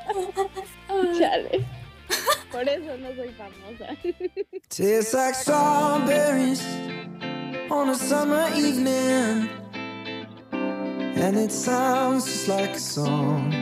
Chale. 1.17 1.65
Por 2.51 2.67
eso 2.67 2.97
no 2.97 3.15
soy 3.15 3.31
famosa. 3.37 3.95
Tastes 4.69 5.13
like 5.13 5.35
strawberries 5.35 6.63
on 7.69 7.89
a 7.89 7.95
summer 7.95 8.49
evening, 8.55 9.49
and 10.51 11.37
it 11.37 11.51
sounds 11.51 12.25
just 12.25 12.47
like 12.47 12.71
a 12.71 12.79
song. 12.79 13.53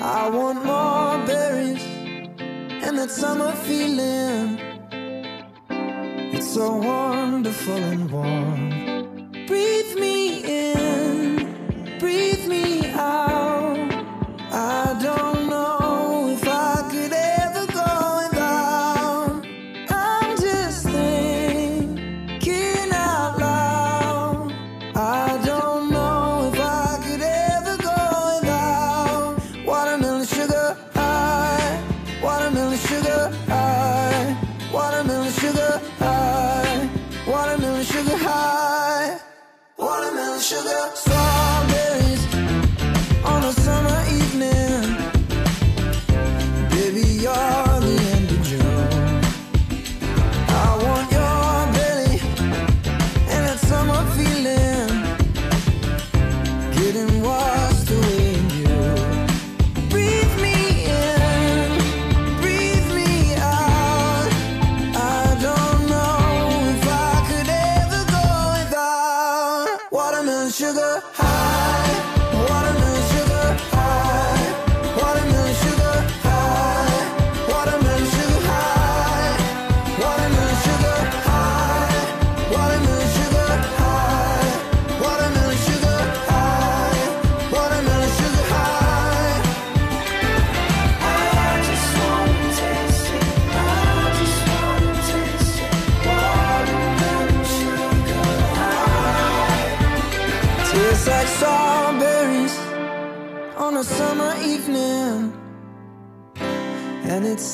I 0.00 0.28
want 0.28 0.64
more 0.64 1.18
berries 1.26 1.82
and 2.84 2.98
that 2.98 3.10
summer 3.10 3.52
feeling. 3.52 4.60
It's 6.34 6.52
so 6.52 6.76
wonderful 6.76 7.76
and 7.76 8.10
warm. 8.10 8.70
Breathe 9.46 9.94
me 9.98 10.44
in, 10.44 11.98
breathe 11.98 12.46
me 12.46 12.65
sugar 70.50 71.02
high, 71.14 71.35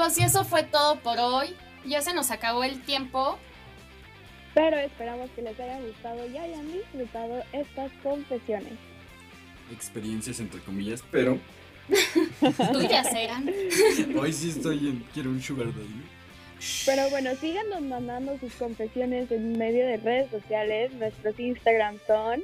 Amigos, 0.00 0.18
y 0.18 0.24
eso 0.24 0.44
fue 0.44 0.62
todo 0.62 0.98
por 1.00 1.18
hoy. 1.18 1.54
Ya 1.84 2.00
se 2.02 2.14
nos 2.14 2.30
acabó 2.30 2.64
el 2.64 2.80
tiempo. 2.82 3.38
Pero 4.54 4.78
esperamos 4.78 5.30
que 5.30 5.42
les 5.42 5.58
haya 5.60 5.80
gustado 5.80 6.28
y 6.28 6.36
hayan 6.36 6.72
disfrutado 6.72 7.42
estas 7.52 7.92
confesiones. 8.02 8.72
Experiencias 9.72 10.40
entre 10.40 10.60
comillas, 10.60 11.04
pero 11.10 11.38
Tuyas 12.72 13.14
eran. 13.14 13.48
Hoy 14.18 14.32
sí 14.32 14.50
estoy 14.50 14.88
en. 14.88 15.04
Quiero 15.14 15.30
un 15.30 15.40
sugar 15.40 15.68
daddy. 15.68 16.04
Pero 16.84 17.08
bueno, 17.10 17.30
síganos 17.36 17.80
mandando 17.80 18.36
sus 18.38 18.52
confesiones 18.54 19.30
en 19.30 19.56
medio 19.56 19.86
de 19.86 19.96
redes 19.96 20.30
sociales. 20.30 20.92
Nuestros 20.94 21.38
Instagram 21.38 21.98
son 22.06 22.42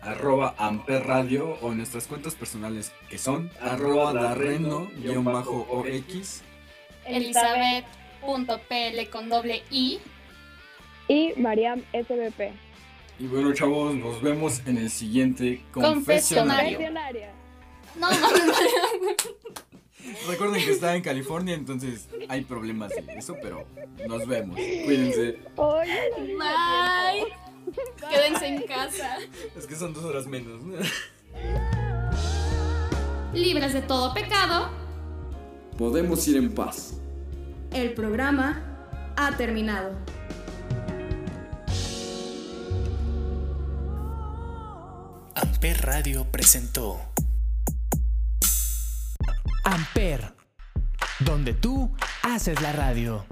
Arroba 0.00 0.54
Amper 0.58 1.04
Radio 1.04 1.58
o 1.60 1.72
nuestras 1.72 2.08
cuentas 2.08 2.34
personales 2.34 2.92
que 3.08 3.18
son 3.18 3.50
arroba 3.60 4.12
darreno-ox. 4.12 6.42
Elizabeth.pl 7.06 9.08
con 9.10 9.28
doble 9.28 9.62
I. 9.70 9.98
y 11.08 11.32
Mariam 11.36 11.82
SBP. 11.92 12.52
Y 13.18 13.26
bueno, 13.26 13.52
chavos, 13.52 13.94
nos 13.94 14.22
vemos 14.22 14.62
en 14.66 14.78
el 14.78 14.90
siguiente 14.90 15.62
Confesionario. 15.72 16.78
confesionario. 16.78 16.78
Confesionaria. 16.78 17.32
No, 17.96 18.10
no, 18.10 18.46
no. 18.46 18.52
Recuerden 20.28 20.64
que 20.64 20.72
está 20.72 20.96
en 20.96 21.02
California, 21.02 21.54
entonces 21.54 22.08
hay 22.28 22.42
problemas 22.42 22.90
de 22.90 23.04
eso, 23.16 23.36
pero 23.40 23.64
nos 24.08 24.26
vemos. 24.26 24.56
Cuídense. 24.56 25.38
Oye, 25.56 26.10
Bye. 26.38 27.26
Quédense 28.10 28.46
en 28.46 28.62
casa. 28.62 29.18
Es 29.56 29.66
que 29.66 29.76
son 29.76 29.92
dos 29.94 30.04
horas 30.04 30.26
menos. 30.26 30.60
¿no? 30.62 30.76
Libres 33.32 33.72
de 33.72 33.82
todo 33.82 34.12
pecado, 34.12 34.70
Podemos 35.76 36.26
ir 36.28 36.36
en 36.36 36.54
paz. 36.54 36.94
el 37.72 37.94
programa 37.94 38.62
ha 39.16 39.36
terminado. 39.36 39.96
Amper 45.34 45.80
Radio 45.82 46.26
presentó 46.30 47.00
Amper, 49.64 50.34
donde 51.20 51.54
tú 51.54 51.94
haces 52.22 52.60
la 52.60 52.72
radio. 52.72 53.24